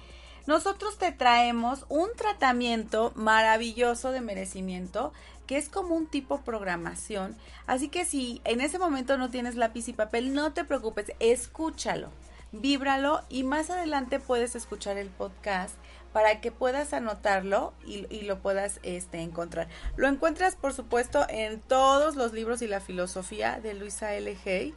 Nosotros 0.48 0.98
te 0.98 1.12
traemos 1.12 1.86
un 1.88 2.10
tratamiento 2.18 3.14
maravilloso 3.16 4.12
de 4.12 4.22
merecimiento 4.22 5.14
que 5.46 5.58
es 5.58 5.70
como 5.70 5.96
un 5.96 6.08
tipo 6.08 6.42
programación. 6.42 7.38
Así 7.68 7.90
que 7.90 8.04
si 8.04 8.42
en 8.44 8.60
ese 8.60 8.80
momento 8.80 9.18
no 9.18 9.30
tienes 9.30 9.56
lápiz 9.56 9.88
y 9.88 9.94
papel, 9.94 10.34
no 10.34 10.52
te 10.52 10.64
preocupes, 10.64 11.12
escúchalo, 11.20 12.10
víbralo 12.52 13.22
y 13.30 13.44
más 13.44 13.70
adelante 13.70 14.20
puedes 14.20 14.56
escuchar 14.56 14.98
el 14.98 15.10
podcast 15.10 15.76
para 16.14 16.40
que 16.40 16.52
puedas 16.52 16.94
anotarlo 16.94 17.74
y, 17.86 18.22
lo 18.22 18.40
puedas 18.40 18.80
este, 18.84 19.22
encontrar. 19.22 19.68
Lo 19.98 20.08
encuentras, 20.08 20.56
por 20.56 20.74
supuesto, 20.74 21.26
en 21.28 21.60
todos 21.60 22.16
los 22.16 22.34
libros 22.34 22.62
y 22.62 22.68
la 22.68 22.80
filosofía 22.80 23.60
de 23.60 23.74
Luisa 23.74 24.14
L. 24.14 24.38
Hay. 24.46 24.74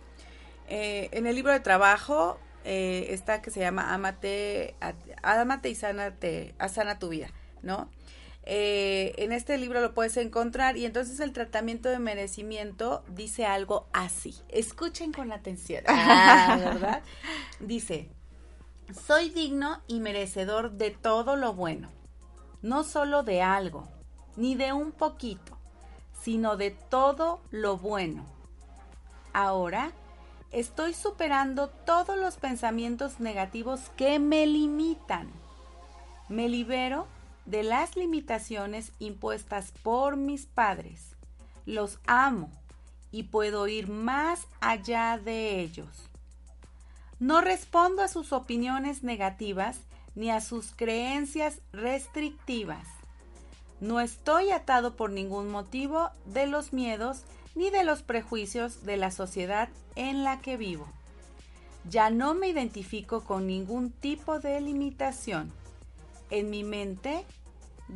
Eh, 0.68 1.11
en 1.12 1.27
el 1.27 1.37
libro 1.37 1.53
de 1.53 1.61
trabajo 1.61 2.38
eh, 2.64 3.09
está 3.11 3.42
que 3.42 3.51
se 3.51 3.61
llama 3.61 3.94
Amate, 3.94 4.75
Amate 5.22 5.68
y 5.68 5.75
Sánate, 5.77 6.55
Sana 6.68 6.99
tu 6.99 7.11
vida, 7.11 7.29
¿no? 7.62 7.88
Eh, 8.49 9.12
en 9.18 9.33
este 9.33 9.59
libro 9.59 9.81
lo 9.81 9.92
puedes 9.92 10.16
encontrar 10.16 10.77
y 10.77 10.87
entonces 10.87 11.18
el 11.18 11.33
tratamiento 11.33 11.88
de 11.88 11.99
merecimiento 11.99 13.05
dice 13.09 13.44
algo 13.44 13.88
así. 13.92 14.35
Escuchen 14.49 15.12
con 15.12 15.33
atención, 15.33 15.83
ah, 15.88 16.57
¿verdad? 16.59 17.03
Dice, 17.61 18.09
soy 18.94 19.31
digno 19.31 19.81
y 19.87 20.01
merecedor 20.01 20.72
de 20.72 20.90
todo 20.90 21.37
lo 21.37 21.55
bueno, 21.55 21.88
no 22.62 22.85
solo 22.85 23.22
de 23.22 23.42
algo, 23.42 23.88
ni 24.37 24.55
de 24.55 24.72
un 24.72 24.92
poquito, 24.92 25.57
sino 26.20 26.57
de 26.57 26.70
todo 26.70 27.40
lo 27.51 27.77
bueno. 27.77 28.25
Ahora 29.33 29.92
estoy 30.53 30.94
superando 30.94 31.68
todos 31.68 32.16
los 32.16 32.37
pensamientos 32.37 33.20
negativos 33.20 33.90
que 33.96 34.18
me 34.18 34.46
limitan. 34.46 35.31
Me 36.29 36.49
libero 36.49 37.07
de 37.44 37.62
las 37.62 37.96
limitaciones 37.96 38.92
impuestas 38.99 39.72
por 39.83 40.16
mis 40.16 40.46
padres. 40.46 41.16
Los 41.64 41.99
amo 42.07 42.51
y 43.11 43.25
puedo 43.25 43.68
ir 43.68 43.88
más 43.88 44.46
allá 44.61 45.18
de 45.18 45.61
ellos. 45.61 46.06
No 47.18 47.40
respondo 47.40 48.02
a 48.02 48.09
sus 48.09 48.35
opiniones 48.35 49.02
negativas 49.02 49.79
ni 50.14 50.31
a 50.31 50.42
sus 50.42 50.72
creencias 50.72 51.61
restrictivas. 51.72 52.87
No 53.81 54.00
estoy 54.00 54.50
atado 54.50 54.96
por 54.96 55.11
ningún 55.11 55.50
motivo 55.50 56.11
de 56.26 56.46
los 56.46 56.74
miedos 56.74 57.22
ni 57.55 57.70
de 57.70 57.85
los 57.85 58.02
prejuicios 58.02 58.85
de 58.85 58.98
la 58.98 59.11
sociedad 59.11 59.70
en 59.94 60.24
la 60.24 60.40
que 60.40 60.59
vivo. 60.59 60.87
Ya 61.88 62.11
no 62.11 62.35
me 62.35 62.48
identifico 62.48 63.24
con 63.24 63.46
ningún 63.46 63.92
tipo 63.92 64.38
de 64.38 64.61
limitación. 64.61 65.52
En 66.29 66.50
mi 66.50 66.64
mente 66.64 67.24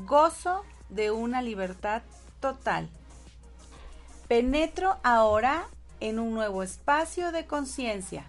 gozo 0.06 0.62
de 0.88 1.10
una 1.10 1.42
libertad 1.42 2.02
total. 2.40 2.88
Penetro 4.28 4.96
ahora 5.02 5.66
en 5.98 6.18
un 6.18 6.32
nuevo 6.32 6.62
espacio 6.62 7.32
de 7.32 7.46
conciencia 7.46 8.24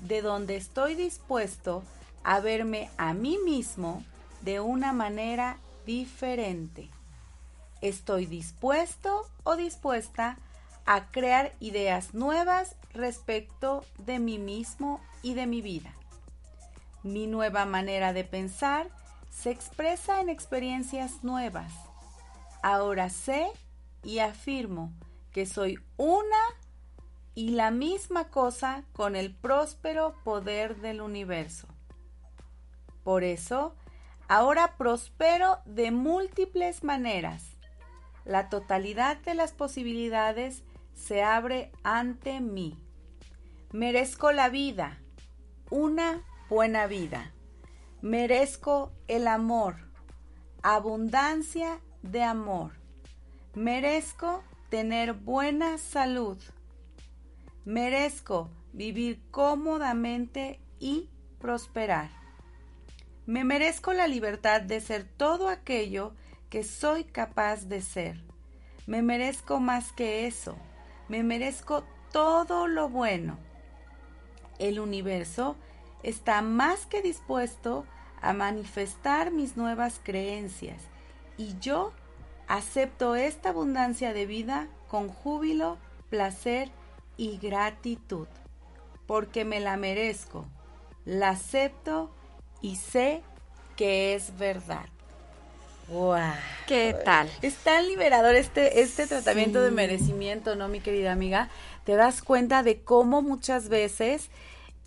de 0.00 0.22
donde 0.22 0.56
estoy 0.56 0.94
dispuesto 0.94 1.82
a 2.24 2.40
verme 2.40 2.90
a 2.96 3.14
mí 3.14 3.38
mismo 3.44 4.04
de 4.42 4.60
una 4.60 4.92
manera 4.92 5.58
diferente. 5.86 6.90
Estoy 7.80 8.26
dispuesto 8.26 9.28
o 9.44 9.56
dispuesta 9.56 10.36
a 10.84 11.10
crear 11.10 11.52
ideas 11.60 12.14
nuevas 12.14 12.74
respecto 12.92 13.84
de 13.98 14.18
mí 14.18 14.38
mismo 14.38 15.00
y 15.22 15.34
de 15.34 15.46
mi 15.46 15.62
vida. 15.62 15.94
Mi 17.02 17.26
nueva 17.26 17.64
manera 17.64 18.12
de 18.12 18.24
pensar 18.24 18.88
se 19.30 19.50
expresa 19.50 20.20
en 20.20 20.28
experiencias 20.28 21.22
nuevas. 21.22 21.72
Ahora 22.62 23.08
sé 23.08 23.48
y 24.02 24.18
afirmo 24.18 24.92
que 25.32 25.46
soy 25.46 25.78
una 25.96 26.36
y 27.34 27.50
la 27.50 27.70
misma 27.70 28.30
cosa 28.30 28.84
con 28.92 29.16
el 29.16 29.34
próspero 29.34 30.14
poder 30.24 30.76
del 30.80 31.00
universo. 31.00 31.68
Por 33.04 33.24
eso, 33.24 33.74
ahora 34.28 34.76
prospero 34.76 35.58
de 35.64 35.90
múltiples 35.90 36.84
maneras. 36.84 37.56
La 38.24 38.48
totalidad 38.48 39.16
de 39.18 39.34
las 39.34 39.52
posibilidades 39.52 40.62
se 40.94 41.22
abre 41.22 41.72
ante 41.82 42.40
mí. 42.40 42.78
Merezco 43.72 44.32
la 44.32 44.48
vida, 44.48 44.98
una 45.70 46.22
buena 46.48 46.86
vida. 46.86 47.32
Merezco 48.02 48.92
el 49.06 49.26
amor, 49.26 49.76
abundancia 50.62 51.80
de 52.02 52.22
amor. 52.22 52.72
Merezco 53.54 54.42
tener 54.68 55.14
buena 55.14 55.78
salud 55.78 56.38
Merezco 57.68 58.48
vivir 58.72 59.20
cómodamente 59.30 60.58
y 60.80 61.10
prosperar. 61.38 62.08
Me 63.26 63.44
merezco 63.44 63.92
la 63.92 64.06
libertad 64.06 64.62
de 64.62 64.80
ser 64.80 65.04
todo 65.04 65.50
aquello 65.50 66.14
que 66.48 66.64
soy 66.64 67.04
capaz 67.04 67.68
de 67.68 67.82
ser. 67.82 68.24
Me 68.86 69.02
merezco 69.02 69.60
más 69.60 69.92
que 69.92 70.26
eso. 70.26 70.56
Me 71.10 71.22
merezco 71.22 71.84
todo 72.10 72.68
lo 72.68 72.88
bueno. 72.88 73.38
El 74.58 74.80
universo 74.80 75.54
está 76.02 76.40
más 76.40 76.86
que 76.86 77.02
dispuesto 77.02 77.84
a 78.22 78.32
manifestar 78.32 79.30
mis 79.30 79.58
nuevas 79.58 80.00
creencias 80.02 80.80
y 81.36 81.54
yo 81.58 81.92
acepto 82.46 83.14
esta 83.14 83.50
abundancia 83.50 84.14
de 84.14 84.24
vida 84.24 84.68
con 84.88 85.10
júbilo, 85.10 85.76
placer 86.08 86.70
y 87.18 87.36
gratitud, 87.36 88.28
porque 89.06 89.44
me 89.44 89.60
la 89.60 89.76
merezco, 89.76 90.46
la 91.04 91.30
acepto 91.30 92.10
y 92.62 92.76
sé 92.76 93.22
que 93.76 94.14
es 94.14 94.38
verdad. 94.38 94.86
Wow. 95.88 96.16
¿Qué 96.66 96.94
tal? 97.04 97.30
Es 97.42 97.56
tan 97.56 97.86
liberador 97.88 98.34
este, 98.34 98.82
este 98.82 99.06
tratamiento 99.06 99.62
de 99.62 99.70
merecimiento, 99.70 100.54
¿no, 100.54 100.68
mi 100.68 100.80
querida 100.80 101.12
amiga? 101.12 101.48
Te 101.84 101.96
das 101.96 102.22
cuenta 102.22 102.62
de 102.62 102.80
cómo 102.80 103.22
muchas 103.22 103.68
veces 103.68 104.28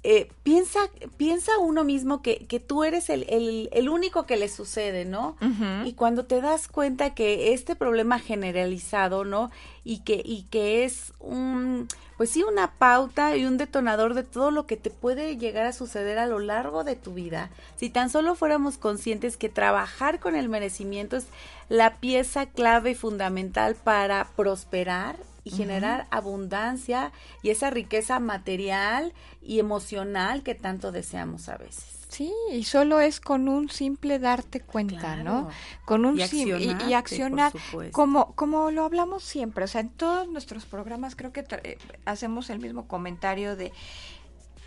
eh, 0.03 0.31
piensa, 0.41 0.79
piensa 1.17 1.59
uno 1.59 1.83
mismo 1.83 2.23
que, 2.23 2.47
que 2.47 2.59
tú 2.59 2.83
eres 2.83 3.11
el, 3.11 3.69
el, 3.71 3.89
único 3.89 4.25
que 4.25 4.35
le 4.35 4.49
sucede, 4.49 5.05
¿no? 5.05 5.37
Y 5.85 5.93
cuando 5.93 6.25
te 6.25 6.41
das 6.41 6.67
cuenta 6.67 7.13
que 7.13 7.53
este 7.53 7.75
problema 7.75 8.17
generalizado, 8.17 9.25
¿no? 9.25 9.51
Y 9.83 9.99
que, 9.99 10.19
y 10.25 10.43
que 10.49 10.85
es 10.85 11.13
un, 11.19 11.87
pues 12.17 12.31
sí, 12.31 12.41
una 12.41 12.71
pauta 12.71 13.37
y 13.37 13.45
un 13.45 13.57
detonador 13.57 14.15
de 14.15 14.23
todo 14.23 14.49
lo 14.49 14.65
que 14.65 14.75
te 14.75 14.89
puede 14.89 15.37
llegar 15.37 15.67
a 15.67 15.73
suceder 15.73 16.17
a 16.17 16.25
lo 16.25 16.39
largo 16.39 16.83
de 16.83 16.95
tu 16.95 17.13
vida. 17.13 17.51
Si 17.77 17.91
tan 17.91 18.09
solo 18.09 18.33
fuéramos 18.33 18.79
conscientes 18.79 19.37
que 19.37 19.49
trabajar 19.49 20.19
con 20.19 20.35
el 20.35 20.49
merecimiento 20.49 21.17
es 21.17 21.27
la 21.69 21.97
pieza 21.97 22.47
clave 22.47 22.91
y 22.91 22.95
fundamental 22.95 23.75
para 23.75 24.27
prosperar 24.35 25.15
y 25.43 25.51
generar 25.51 26.08
abundancia 26.12 27.12
y 27.41 27.49
esa 27.49 27.69
riqueza 27.69 28.19
material 28.19 29.13
y 29.41 29.60
emocional 29.60 30.43
que 30.43 30.56
tanto 30.56 30.91
deseamos 30.91 31.49
a 31.49 31.58
veces. 31.58 32.01
Sí, 32.10 32.34
y 32.51 32.65
solo 32.65 32.99
es 32.99 33.21
con 33.21 33.47
un 33.47 33.69
simple 33.69 34.19
darte 34.19 34.60
cuenta, 34.60 35.15
¿no? 35.15 35.49
Con 35.86 36.06
un 36.06 36.19
simple 36.19 36.75
y, 36.86 36.93
accionar 36.93 37.54
como 37.93 38.34
como 38.36 38.69
lo 38.69 38.84
hablamos 38.84 39.23
siempre, 39.23 39.63
o 39.63 39.67
sea, 39.67 39.80
en 39.80 39.89
todos 39.89 40.27
nuestros 40.27 40.65
programas 40.65 41.15
creo 41.15 41.32
que 41.32 41.45
eh, 41.63 41.77
hacemos 42.04 42.49
el 42.49 42.60
mismo 42.60 42.86
comentario 42.88 43.56
de 43.56 43.71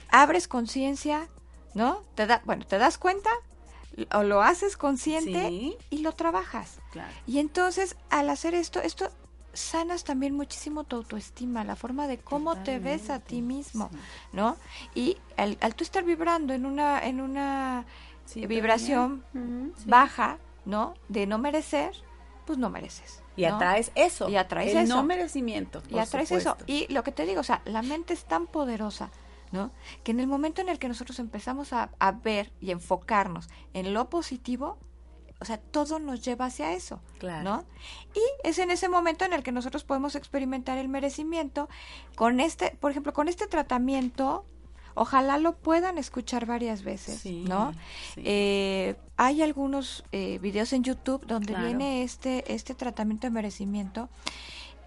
abres 0.09 0.49
conciencia, 0.49 1.29
¿no? 1.75 2.03
Te 2.15 2.27
da, 2.27 2.41
bueno, 2.47 2.65
te 2.67 2.79
das 2.79 2.97
cuenta 2.97 3.31
o 4.13 4.23
lo 4.23 4.43
haces 4.43 4.77
consciente 4.77 5.77
y 5.91 5.99
lo 5.99 6.13
trabajas. 6.13 6.79
Y 7.27 7.39
entonces, 7.39 7.97
al 8.11 8.31
hacer 8.31 8.55
esto, 8.55 8.81
esto 8.81 9.11
sanas 9.55 10.05
también 10.05 10.35
muchísimo 10.35 10.85
tu 10.85 10.97
autoestima, 10.97 11.65
la 11.65 11.77
forma 11.77 12.07
de 12.07 12.19
cómo 12.19 12.57
te 12.63 12.79
ves 12.79 13.11
a 13.11 13.21
ti 13.21 13.43
mismo, 13.43 13.91
¿no? 14.33 14.57
Y 14.95 15.17
al, 15.37 15.57
al, 15.61 15.75
tú 15.75 15.85
estar 15.85 16.05
vibrando 16.05 16.53
en 16.53 16.67
una, 16.67 17.05
en 17.05 17.21
una 17.21 17.87
vibración 18.35 19.25
baja, 19.87 20.39
¿no? 20.65 20.95
De 21.09 21.27
no 21.27 21.39
merecer, 21.39 21.95
pues 22.45 22.59
no 22.59 22.71
mereces. 22.71 23.23
Y 23.37 23.45
atraes 23.45 23.91
eso. 23.95 24.29
Y 24.29 24.37
atraes 24.37 24.73
el 24.73 24.85
eso. 24.85 24.97
no 24.97 25.03
merecimiento. 25.03 25.83
y 25.91 25.99
atraes 25.99 26.31
eso. 26.31 26.57
Y 26.67 26.93
lo 26.93 27.03
que 27.03 27.13
te 27.13 27.27
digo, 27.27 27.41
o 27.41 27.45
sea, 27.45 27.63
la 27.65 27.83
mente 27.83 28.15
es 28.15 28.25
tan 28.25 28.47
poderosa, 28.47 29.11
¿no? 29.51 29.71
Que 30.03 30.13
en 30.13 30.21
el 30.21 30.27
momento 30.27 30.61
en 30.61 30.69
el 30.69 30.79
que 30.79 30.89
nosotros 30.89 31.19
empezamos 31.19 31.73
a, 31.73 31.91
a 31.99 32.13
ver 32.13 32.53
y 32.61 32.71
enfocarnos 32.71 33.49
en 33.73 33.93
lo 33.93 34.09
positivo, 34.09 34.79
o 35.41 35.45
sea, 35.45 35.59
todo 35.59 35.99
nos 35.99 36.23
lleva 36.23 36.47
hacia 36.47 36.73
eso, 36.73 37.01
claro. 37.19 37.43
¿no? 37.43 37.65
Y 38.15 38.49
es 38.49 38.59
en 38.59 38.71
ese 38.71 38.89
momento 38.89 39.25
en 39.25 39.33
el 39.33 39.43
que 39.43 39.53
nosotros 39.53 39.85
podemos 39.85 40.15
experimentar 40.15 40.79
el 40.79 40.89
merecimiento 40.89 41.69
con 42.17 42.41
este, 42.41 42.77
por 42.81 42.91
ejemplo, 42.91 43.13
con 43.13 43.29
este 43.29 43.47
tratamiento 43.47 44.45
ojalá 44.95 45.39
lo 45.39 45.57
puedan 45.57 45.99
escuchar 45.99 46.47
varias 46.47 46.83
veces, 46.83 47.21
sí, 47.21 47.45
¿no? 47.47 47.73
Sí. 48.15 48.23
Eh, 48.25 48.97
hay 49.17 49.43
algunos 49.43 50.05
eh, 50.13 50.39
videos 50.41 50.73
en 50.73 50.85
YouTube 50.85 51.27
donde 51.27 51.49
claro. 51.49 51.67
viene 51.67 52.03
este, 52.03 52.53
este 52.53 52.75
tratamiento 52.75 53.27
de 53.27 53.33
merecimiento 53.33 54.09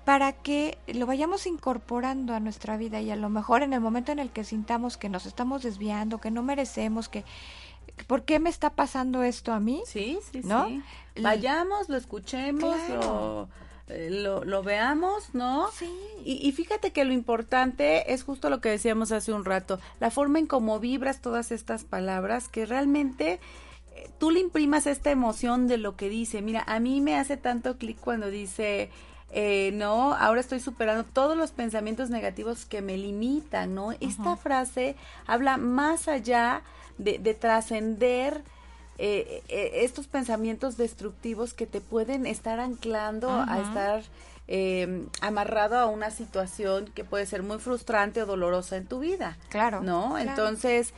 para 0.06 0.32
que 0.32 0.78
lo 0.88 1.06
vayamos 1.06 1.46
incorporando 1.48 2.34
a 2.34 2.40
nuestra 2.40 2.78
vida 2.78 3.02
y 3.02 3.12
a 3.12 3.18
lo 3.18 3.28
mejor 3.28 3.62
en 3.62 3.74
el 3.74 3.82
momento 3.82 4.14
en 4.14 4.20
el 4.20 4.30
que 4.30 4.46
sintamos 4.46 4.96
que 4.96 5.10
nos 5.10 5.26
estamos 5.26 5.64
desviando, 5.64 6.20
que 6.20 6.32
no 6.32 6.44
merecemos, 6.44 7.10
que 7.10 7.26
¿por 8.06 8.24
qué 8.24 8.40
me 8.40 8.50
está 8.50 8.72
pasando 8.72 9.24
esto 9.24 9.52
a 9.54 9.60
mí? 9.60 9.82
Sí, 9.86 10.20
sí, 10.32 10.42
¿no? 10.44 10.68
sí. 10.68 10.82
Vayamos, 11.22 11.90
lo 11.90 11.98
escuchemos, 11.98 12.76
Claro. 12.86 13.48
lo, 13.90 13.94
eh, 13.96 14.10
lo, 14.12 14.44
lo 14.44 14.62
veamos, 14.64 15.34
¿no? 15.34 15.70
Sí. 15.72 15.90
Y, 16.24 16.48
y 16.48 16.52
fíjate 16.52 16.92
que 16.92 17.06
lo 17.06 17.14
importante 17.14 18.14
es 18.14 18.24
justo 18.24 18.50
lo 18.50 18.62
que 18.62 18.70
decíamos 18.70 19.12
hace 19.12 19.34
un 19.34 19.46
rato, 19.46 19.80
la 20.00 20.12
forma 20.12 20.40
en 20.40 20.46
cómo 20.48 20.80
vibras 20.80 21.22
todas 21.22 21.52
estas 21.52 21.84
palabras, 21.86 22.50
que 22.50 22.66
realmente 22.66 23.40
eh, 23.96 24.10
tú 24.20 24.30
le 24.30 24.40
imprimas 24.42 24.86
esta 24.88 25.10
emoción 25.10 25.68
de 25.68 25.78
lo 25.78 25.96
que 25.96 26.10
dice. 26.10 26.42
Mira, 26.42 26.64
a 26.68 26.80
mí 26.80 27.02
me 27.02 27.16
hace 27.18 27.36
tanto 27.38 27.78
clic 27.78 27.98
cuando 28.00 28.30
dice, 28.30 28.92
eh, 29.32 29.72
no, 29.74 30.14
ahora 30.14 30.40
estoy 30.42 30.60
superando 30.60 31.04
todos 31.04 31.36
los 31.36 31.52
pensamientos 31.52 32.10
negativos 32.10 32.66
que 32.66 32.82
me 32.82 32.96
limitan, 32.98 33.74
¿no? 33.74 33.92
Esta 34.00 34.36
frase 34.38 34.96
habla 35.26 35.58
más 35.58 36.08
allá 36.08 36.62
de, 36.98 37.20
de 37.20 37.34
trascender 37.34 38.44
eh, 39.00 39.44
eh, 39.50 39.72
estos 39.84 40.08
pensamientos 40.08 40.76
destructivos 40.76 41.54
que 41.54 41.68
te 41.68 41.82
pueden 41.82 42.26
estar 42.26 42.60
anclando 42.60 43.30
a 43.30 43.62
estar 43.62 44.02
eh, 44.48 45.06
amarrado 45.22 45.78
a 45.78 45.88
una 45.88 46.10
situación 46.12 46.86
que 46.96 47.04
puede 47.04 47.26
ser 47.26 47.44
muy 47.44 47.60
frustrante 47.60 48.22
o 48.22 48.26
dolorosa 48.26 48.78
en 48.78 48.86
tu 48.86 49.00
vida. 49.00 49.38
Claro, 49.50 49.82
¿No? 49.82 50.12
claro. 50.12 50.30
Entonces, 50.30 50.94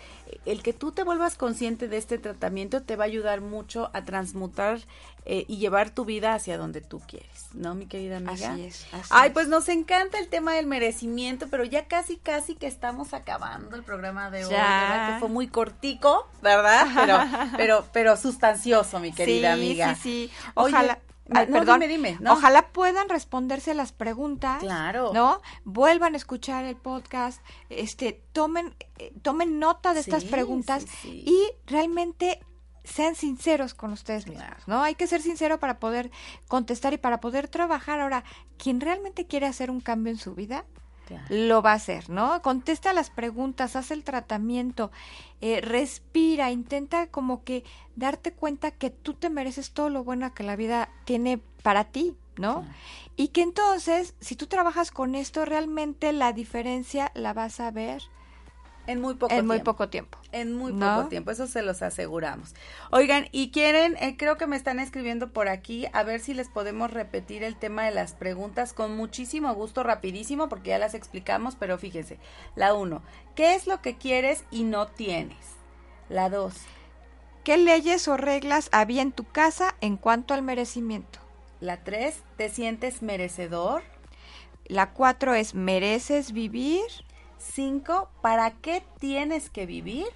el 0.46 0.62
que 0.62 0.74
tú 0.74 0.92
te 0.92 1.04
vuelvas 1.04 1.36
consciente 1.36 1.88
de 1.88 1.98
este 1.98 2.18
tratamiento 2.18 2.84
te 2.84 2.96
va 2.96 3.06
a 3.06 3.08
ayudar 3.08 3.42
mucho 3.42 3.90
a 3.94 4.06
transmutar 4.06 4.80
eh, 5.26 5.46
y 5.48 5.58
llevar 5.58 5.90
tu 5.90 6.06
vida 6.06 6.34
hacia 6.34 6.58
donde 6.58 6.82
tú 6.82 7.02
quieres, 7.08 7.50
¿no, 7.54 7.76
mi 7.76 7.88
querida 7.88 8.18
amiga? 8.18 8.54
Así 8.54 8.66
es. 8.66 8.88
así 8.94 9.10
Ay, 9.10 9.28
es. 9.28 9.34
pues 9.34 9.48
nos 9.48 9.68
encanta 9.70 10.18
el 10.18 10.28
tema 10.28 10.54
del 10.54 10.66
merecimiento, 10.66 11.48
pero 11.50 11.64
ya 11.66 11.88
casi, 11.88 12.18
casi 12.18 12.56
que 12.56 12.68
estamos 12.68 13.14
acabando 13.14 13.76
el 13.76 13.84
programa 13.84 14.32
de 14.32 14.46
hoy. 14.46 14.52
Que 14.52 15.20
fue 15.20 15.30
muy 15.30 15.48
cortico, 15.48 16.28
¿verdad? 16.42 16.88
Pero, 16.96 17.20
pero, 17.58 17.86
pero 17.92 18.18
sustancioso, 18.18 19.00
mi 19.00 19.12
querida 19.12 19.56
sí, 19.56 19.60
amiga. 19.60 19.96
Sí, 19.96 20.02
sí, 20.02 20.32
Oye, 20.56 20.74
Ojalá. 20.74 21.00
Ah, 21.32 21.46
no, 21.46 21.60
perdón. 21.60 21.80
dime, 21.82 21.92
dime, 21.92 22.18
no. 22.20 22.34
Ojalá 22.34 22.70
puedan 22.70 23.10
responderse 23.10 23.74
las 23.74 23.92
preguntas. 23.92 24.60
Claro. 24.60 25.12
¿No? 25.14 25.42
Vuelvan 25.64 26.14
a 26.14 26.18
escuchar 26.18 26.66
el 26.66 26.76
podcast. 26.76 27.42
Este, 27.70 28.22
tomen, 28.34 28.76
eh, 28.98 29.14
tomen 29.22 29.60
nota 29.60 29.94
de 29.94 30.00
estas 30.00 30.26
preguntas 30.26 30.84
sí, 30.84 30.88
sí. 31.02 31.24
y 31.26 31.72
realmente 31.72 32.40
sean 32.84 33.16
sinceros 33.16 33.74
con 33.74 33.92
ustedes 33.92 34.26
mismos, 34.28 34.46
Claro. 34.46 34.64
¿no? 34.68 34.82
Hay 34.82 34.96
que 34.96 35.08
ser 35.08 35.22
sincero 35.22 35.60
para 35.60 35.80
poder 35.80 36.12
contestar 36.48 36.94
y 36.94 36.98
para 36.98 37.20
poder 37.20 37.48
trabajar. 37.48 38.00
Ahora, 38.00 38.24
quien 38.58 38.82
realmente 38.82 39.28
quiere 39.28 39.46
hacer 39.46 39.70
un 39.70 39.82
cambio 39.82 40.12
en 40.12 40.18
su 40.18 40.34
vida, 40.34 40.66
Lo 41.30 41.62
va 41.62 41.72
a 41.72 41.76
hacer, 41.76 42.10
¿no? 42.10 42.42
Contesta 42.42 42.94
las 42.94 43.10
preguntas, 43.10 43.76
haz 43.76 43.92
el 43.92 44.04
tratamiento, 44.04 44.92
eh, 45.42 45.62
respira, 45.62 46.52
intenta 46.52 47.08
como 47.08 47.44
que 47.44 47.64
darte 47.96 48.32
cuenta 48.34 48.72
que 48.72 48.90
tú 48.90 49.14
te 49.14 49.30
mereces 49.30 49.72
todo 49.72 49.90
lo 49.90 50.04
bueno 50.04 50.34
que 50.34 50.44
la 50.44 50.56
vida 50.56 50.90
tiene 51.06 51.40
para 51.64 51.86
ti, 51.86 52.16
¿no? 52.38 52.66
Y 53.16 53.30
que 53.30 53.42
entonces, 53.42 54.16
si 54.20 54.36
tú 54.36 54.48
trabajas 54.48 54.92
con 54.92 55.16
esto, 55.16 55.46
realmente 55.46 56.14
la 56.14 56.32
diferencia 56.34 57.12
la 57.16 57.34
vas 57.34 57.60
a 57.60 57.72
ver 57.72 58.02
En 58.90 59.02
muy 59.02 59.14
poco 59.14 59.34
en 59.34 59.46
muy 59.46 59.58
tiempo. 59.58 59.72
poco 59.72 59.90
tiempo. 59.90 60.18
En 60.32 60.56
muy 60.56 60.74
¿No? 60.74 60.96
poco 60.96 61.10
tiempo, 61.10 61.32
eso 61.32 61.46
se 61.48 61.62
los 61.62 61.82
aseguramos. 61.82 62.56
Oigan, 62.90 63.28
y 63.32 63.52
quieren, 63.52 63.96
eh, 63.98 64.16
creo 64.18 64.38
que 64.38 64.48
me 64.48 64.56
están 64.56 64.80
escribiendo 64.80 65.32
por 65.32 65.48
aquí, 65.48 65.86
a 65.94 66.04
ver 66.04 66.20
si 66.20 66.34
les 66.34 66.50
podemos 66.50 66.92
repetir 66.92 67.44
el 67.44 67.56
tema 67.56 67.86
de 67.86 67.92
las 67.92 68.14
preguntas 68.14 68.74
con 68.74 68.98
muchísimo 68.98 69.54
gusto, 69.54 69.84
rapidísimo, 69.84 70.50
porque 70.50 70.72
ya 70.72 70.80
las 70.80 70.96
explicamos, 70.96 71.56
pero 71.56 71.78
fíjense. 71.78 72.18
La 72.56 72.74
uno, 72.74 73.04
¿qué 73.36 73.54
es 73.56 73.68
lo 73.68 73.82
que 73.82 73.96
quieres 73.98 74.44
y 74.50 74.64
no 74.64 74.88
tienes? 74.88 75.38
La 76.10 76.30
dos, 76.30 76.56
¿Qué 77.44 77.58
leyes 77.58 78.08
o 78.08 78.18
reglas 78.18 78.70
había 78.72 79.02
en 79.02 79.12
tu 79.12 79.24
casa 79.24 79.76
en 79.82 79.98
cuanto 79.98 80.34
al 80.34 80.42
merecimiento? 80.42 81.20
la 81.62 81.84
tres, 81.84 82.24
¿te 82.38 82.50
sientes 82.50 83.02
merecedor? 83.02 83.84
La 84.66 84.92
cuatro 84.92 85.34
es 85.34 85.56
¿mereces 85.56 86.32
vivir? 86.32 86.84
Cinco, 87.40 88.10
¿para 88.22 88.52
qué 88.52 88.84
tienes 89.00 89.50
que 89.50 89.66
vivir? 89.66 90.08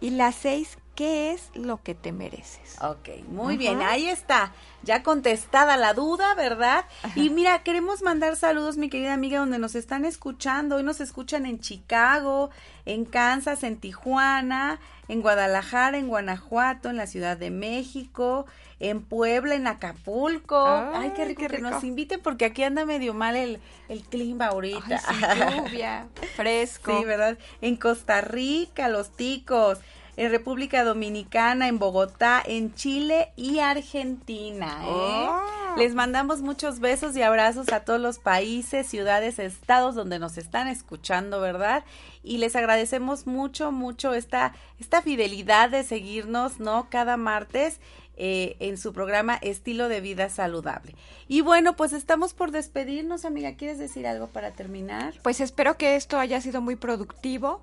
Y 0.00 0.10
la 0.10 0.32
seis, 0.32 0.76
¿qué 0.94 1.32
es 1.32 1.50
lo 1.54 1.82
que 1.82 1.94
te 1.94 2.12
mereces? 2.12 2.76
Ok, 2.82 3.08
muy 3.28 3.54
Ajá. 3.54 3.58
bien, 3.58 3.82
ahí 3.82 4.08
está, 4.08 4.52
ya 4.82 5.02
contestada 5.02 5.76
la 5.76 5.94
duda, 5.94 6.34
¿verdad? 6.34 6.84
Y 7.14 7.30
mira, 7.30 7.62
queremos 7.62 8.02
mandar 8.02 8.36
saludos, 8.36 8.76
mi 8.76 8.90
querida 8.90 9.14
amiga, 9.14 9.38
donde 9.38 9.58
nos 9.58 9.76
están 9.76 10.04
escuchando. 10.04 10.76
Hoy 10.76 10.82
nos 10.82 11.00
escuchan 11.00 11.46
en 11.46 11.60
Chicago, 11.60 12.50
en 12.84 13.06
Kansas, 13.06 13.62
en 13.62 13.78
Tijuana, 13.78 14.78
en 15.08 15.22
Guadalajara, 15.22 15.96
en 15.96 16.08
Guanajuato, 16.08 16.90
en 16.90 16.96
la 16.96 17.06
Ciudad 17.06 17.38
de 17.38 17.50
México, 17.50 18.46
en 18.90 19.02
Puebla, 19.02 19.54
en 19.54 19.66
Acapulco. 19.66 20.64
Ay, 20.66 21.12
qué 21.16 21.24
rico 21.24 21.42
qué 21.42 21.48
que 21.48 21.58
nos 21.58 21.84
inviten 21.84 22.20
porque 22.20 22.44
aquí 22.44 22.62
anda 22.62 22.84
medio 22.84 23.14
mal 23.14 23.36
el, 23.36 23.60
el 23.88 24.02
clima 24.02 24.46
ahorita. 24.46 25.00
Ay, 25.06 25.16
sí, 25.16 25.56
lluvia, 25.56 26.06
fresco. 26.36 26.98
Sí, 26.98 27.04
¿verdad? 27.04 27.38
En 27.60 27.76
Costa 27.76 28.20
Rica, 28.20 28.88
Los 28.88 29.10
Ticos, 29.10 29.78
en 30.16 30.30
República 30.30 30.84
Dominicana, 30.84 31.68
en 31.68 31.78
Bogotá, 31.78 32.42
en 32.44 32.74
Chile 32.74 33.32
y 33.36 33.58
Argentina. 33.58 34.78
¿eh? 34.82 34.88
Oh. 34.88 35.76
Les 35.76 35.94
mandamos 35.94 36.40
muchos 36.40 36.78
besos 36.78 37.16
y 37.16 37.22
abrazos 37.22 37.72
a 37.72 37.80
todos 37.80 38.00
los 38.00 38.18
países, 38.18 38.86
ciudades, 38.86 39.38
estados 39.40 39.96
donde 39.96 40.20
nos 40.20 40.38
están 40.38 40.68
escuchando, 40.68 41.40
¿verdad? 41.40 41.84
Y 42.22 42.38
les 42.38 42.54
agradecemos 42.54 43.26
mucho, 43.26 43.72
mucho 43.72 44.14
esta, 44.14 44.54
esta 44.78 45.02
fidelidad 45.02 45.70
de 45.70 45.82
seguirnos, 45.82 46.60
¿no? 46.60 46.88
Cada 46.90 47.16
martes. 47.16 47.80
Eh, 48.16 48.56
en 48.60 48.78
su 48.78 48.92
programa 48.92 49.36
Estilo 49.42 49.88
de 49.88 50.00
Vida 50.00 50.28
Saludable. 50.28 50.94
Y 51.28 51.40
bueno, 51.40 51.76
pues 51.76 51.92
estamos 51.92 52.34
por 52.34 52.50
despedirnos, 52.50 53.24
amiga. 53.24 53.54
¿Quieres 53.54 53.78
decir 53.78 54.06
algo 54.06 54.28
para 54.28 54.52
terminar? 54.52 55.14
Pues 55.22 55.40
espero 55.40 55.76
que 55.76 55.96
esto 55.96 56.18
haya 56.18 56.40
sido 56.40 56.60
muy 56.60 56.76
productivo, 56.76 57.60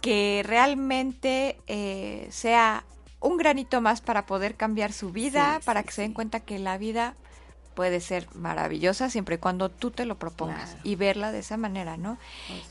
que 0.00 0.42
realmente 0.44 1.58
eh, 1.66 2.26
sea 2.30 2.84
un 3.20 3.36
granito 3.36 3.80
más 3.80 4.00
para 4.00 4.26
poder 4.26 4.54
cambiar 4.54 4.92
su 4.92 5.10
vida, 5.10 5.58
Sí, 5.60 5.66
para 5.66 5.80
sí, 5.80 5.86
que 5.86 5.92
se 5.92 6.02
den 6.02 6.12
cuenta 6.12 6.40
que 6.40 6.58
la 6.58 6.76
vida 6.76 7.14
puede 7.74 8.00
ser 8.00 8.26
maravillosa 8.34 9.10
siempre 9.10 9.34
y 9.36 9.38
cuando 9.38 9.68
tú 9.68 9.90
te 9.90 10.04
lo 10.06 10.16
propongas 10.16 10.70
Claro. 10.70 10.80
y 10.84 10.96
verla 10.96 11.32
de 11.32 11.40
esa 11.40 11.56
manera, 11.56 11.96
¿no? 11.96 12.18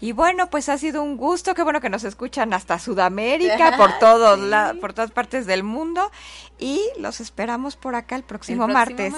Y 0.02 0.12
bueno, 0.14 0.50
pues 0.50 0.70
ha 0.70 0.78
sido 0.78 1.04
un 1.04 1.18
gusto, 1.18 1.54
qué 1.56 1.64
bueno 1.64 1.82
que 1.82 1.90
nos 1.90 2.04
escuchan 2.04 2.54
hasta 2.54 2.80
Sudamérica, 2.80 3.76
por 3.78 4.00
todos 4.00 4.40
Sí. 4.40 4.46
la- 4.48 4.76
por 4.80 4.94
todas 4.94 5.12
partes 5.12 5.46
del 5.46 5.64
mundo 5.64 6.10
y 6.58 6.82
los 7.00 7.20
esperamos 7.20 7.76
por 7.76 7.96
acá 7.96 8.16
el 8.16 8.24
próximo, 8.24 8.66
El 8.66 8.74
martes. 8.74 9.14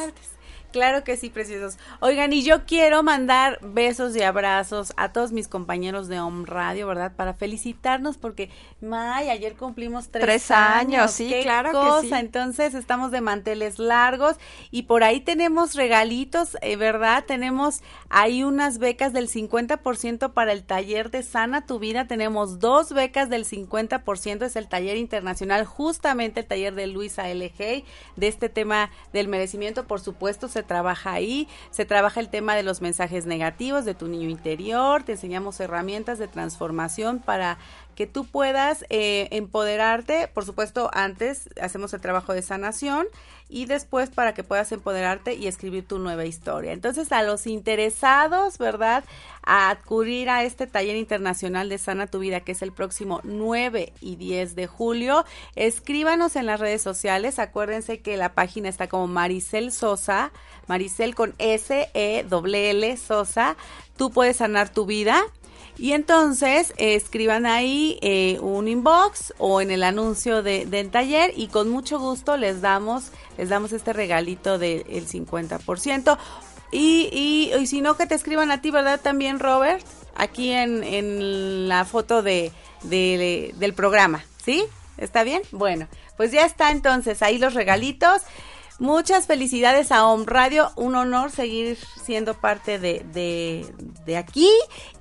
Claro 0.75 1.05
que 1.05 1.15
sí, 1.15 1.29
preciosos. 1.29 1.77
Oigan, 2.01 2.33
y 2.33 2.43
yo 2.43 2.65
quiero 2.65 3.01
mandar 3.01 3.59
besos 3.61 4.13
y 4.13 4.21
abrazos 4.21 4.91
a 4.97 5.13
todos 5.13 5.31
mis 5.31 5.47
compañeros 5.47 6.09
de 6.09 6.19
Home 6.19 6.45
Radio, 6.45 6.85
¿verdad? 6.85 7.13
Para 7.15 7.33
felicitarnos 7.33 8.17
porque, 8.17 8.49
May, 8.81 9.29
ayer 9.29 9.55
cumplimos 9.55 10.09
tres, 10.09 10.25
Tres 10.25 10.51
años, 10.51 11.11
sí, 11.11 11.29
Qué 11.29 11.43
claro 11.43 11.69
que 11.69 11.77
cosa. 11.77 12.01
sí. 12.01 12.13
Entonces 12.15 12.73
estamos 12.73 13.11
de 13.11 13.21
manteles 13.21 13.79
largos 13.79 14.35
y 14.69 14.81
por 14.81 15.05
ahí 15.05 15.21
tenemos 15.21 15.75
regalitos, 15.75 16.57
eh, 16.61 16.75
¿verdad? 16.75 17.23
Tenemos 17.25 17.79
ahí 18.09 18.43
unas 18.43 18.77
becas 18.77 19.13
del 19.13 19.29
50% 19.29 20.33
para 20.33 20.51
el 20.51 20.65
taller 20.65 21.09
de 21.09 21.23
Sana 21.23 21.65
tu 21.65 21.79
Vida. 21.79 22.05
Tenemos 22.05 22.59
dos 22.59 22.91
becas 22.91 23.29
del 23.29 23.45
50%, 23.45 24.45
es 24.45 24.57
el 24.57 24.67
taller 24.67 24.97
internacional, 24.97 25.63
justamente 25.63 26.41
el 26.41 26.47
taller 26.47 26.75
de 26.75 26.87
Luisa 26.87 27.29
L. 27.29 27.49
Hay, 27.59 27.85
de 28.17 28.27
este 28.27 28.49
tema 28.49 28.91
del 29.13 29.29
merecimiento, 29.29 29.87
por 29.87 30.01
supuesto, 30.01 30.49
se 30.49 30.64
trabaja 30.65 31.13
ahí, 31.13 31.47
se 31.71 31.85
trabaja 31.85 32.19
el 32.19 32.29
tema 32.29 32.55
de 32.55 32.63
los 32.63 32.81
mensajes 32.81 33.25
negativos 33.25 33.85
de 33.85 33.93
tu 33.93 34.07
niño 34.07 34.29
interior, 34.29 35.03
te 35.03 35.13
enseñamos 35.13 35.59
herramientas 35.59 36.19
de 36.19 36.27
transformación 36.27 37.19
para 37.19 37.57
que 37.95 38.07
tú 38.07 38.25
puedas 38.25 38.85
eh, 38.89 39.29
empoderarte, 39.31 40.27
por 40.27 40.45
supuesto, 40.45 40.89
antes 40.93 41.49
hacemos 41.61 41.93
el 41.93 42.01
trabajo 42.01 42.33
de 42.33 42.41
sanación 42.41 43.07
y 43.47 43.65
después 43.65 44.09
para 44.09 44.33
que 44.33 44.43
puedas 44.43 44.71
empoderarte 44.71 45.35
y 45.35 45.47
escribir 45.47 45.87
tu 45.87 45.99
nueva 45.99 46.25
historia. 46.25 46.73
Entonces, 46.73 47.11
a 47.11 47.23
los 47.23 47.47
interesados, 47.47 48.57
¿verdad? 48.57 49.03
A 49.43 49.69
acudir 49.69 50.29
a 50.29 50.43
este 50.43 50.67
taller 50.67 50.95
internacional 50.95 51.69
de 51.69 51.77
Sana 51.77 52.07
tu 52.07 52.19
Vida, 52.19 52.41
que 52.41 52.53
es 52.53 52.61
el 52.61 52.71
próximo 52.71 53.21
9 53.23 53.93
y 54.01 54.15
10 54.15 54.55
de 54.55 54.67
julio, 54.67 55.25
escríbanos 55.55 56.35
en 56.35 56.47
las 56.47 56.59
redes 56.59 56.81
sociales. 56.81 57.39
Acuérdense 57.39 57.99
que 57.99 58.17
la 58.17 58.33
página 58.33 58.67
está 58.67 58.87
como 58.87 59.07
Maricel 59.07 59.71
Sosa, 59.71 60.31
Maricel 60.67 61.15
con 61.15 61.35
S, 61.37 61.89
E, 61.93 62.25
L, 62.29 62.69
L, 62.69 62.97
Sosa. 62.97 63.55
Tú 63.95 64.09
puedes 64.11 64.37
sanar 64.37 64.69
tu 64.69 64.85
vida 64.85 65.23
y 65.77 65.91
entonces 65.91 66.73
escriban 66.77 67.45
ahí 67.45 67.99
eh, 68.01 68.37
un 68.41 68.67
inbox 68.67 69.33
o 69.37 69.61
en 69.61 69.71
el 69.71 69.83
anuncio 69.83 70.41
de, 70.41 70.65
del 70.65 70.89
taller 70.89 71.33
y 71.35 71.47
con 71.47 71.69
mucho 71.69 71.99
gusto 71.99 72.37
les 72.37 72.61
damos, 72.61 73.11
les 73.37 73.49
damos 73.49 73.73
este 73.73 73.93
regalito 73.93 74.57
del 74.57 74.85
50%. 74.85 76.17
Y, 76.71 77.09
y, 77.11 77.53
y, 77.57 77.67
si 77.67 77.81
no, 77.81 77.95
que 77.95 78.05
te 78.05 78.15
escriban 78.15 78.51
a 78.51 78.61
ti, 78.61 78.71
¿verdad? 78.71 78.99
También, 78.99 79.39
Robert, 79.39 79.85
aquí 80.15 80.51
en, 80.51 80.83
en 80.83 81.67
la 81.69 81.85
foto 81.85 82.21
de, 82.21 82.51
de, 82.83 83.53
del 83.57 83.73
programa, 83.73 84.25
¿sí? 84.43 84.65
¿Está 84.97 85.23
bien? 85.23 85.41
Bueno, 85.51 85.87
pues 86.17 86.31
ya 86.31 86.45
está 86.45 86.71
entonces 86.71 87.21
ahí 87.21 87.37
los 87.37 87.53
regalitos. 87.53 88.21
Muchas 88.79 89.25
felicidades 89.25 89.91
a 89.91 90.05
Home 90.05 90.25
Radio, 90.27 90.71
un 90.75 90.95
honor 90.95 91.31
seguir 91.31 91.77
siendo 92.03 92.33
parte 92.33 92.77
de, 92.77 93.05
de, 93.13 93.65
de, 94.05 94.17
aquí 94.17 94.49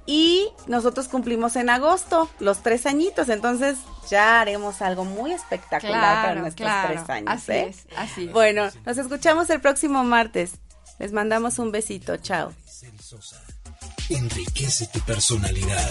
y 0.07 0.49
nosotros 0.69 1.09
cumplimos 1.09 1.57
en 1.57 1.69
agosto 1.71 2.31
los 2.39 2.63
tres 2.63 2.87
añitos, 2.87 3.29
entonces 3.29 3.77
ya 4.09 4.41
haremos 4.41 4.81
algo 4.81 5.05
muy 5.05 5.33
espectacular 5.33 6.01
claro, 6.01 6.29
para 6.29 6.41
nuestros 6.41 6.69
claro. 6.69 6.95
tres 6.95 7.11
años. 7.11 7.29
Así 7.29 7.53
¿eh? 7.53 7.67
es, 7.69 7.87
así 7.97 8.25
es. 8.27 8.33
Bueno, 8.33 8.71
nos 8.87 8.99
escuchamos 8.99 9.51
el 9.51 9.61
próximo 9.61 10.05
martes. 10.05 10.53
Les 11.01 11.13
mandamos 11.13 11.59
un 11.59 11.73
besito, 11.73 12.17
chao. 12.19 12.53
Enriquece 14.09 14.87
tu 14.89 15.01
personalidad. 15.01 15.91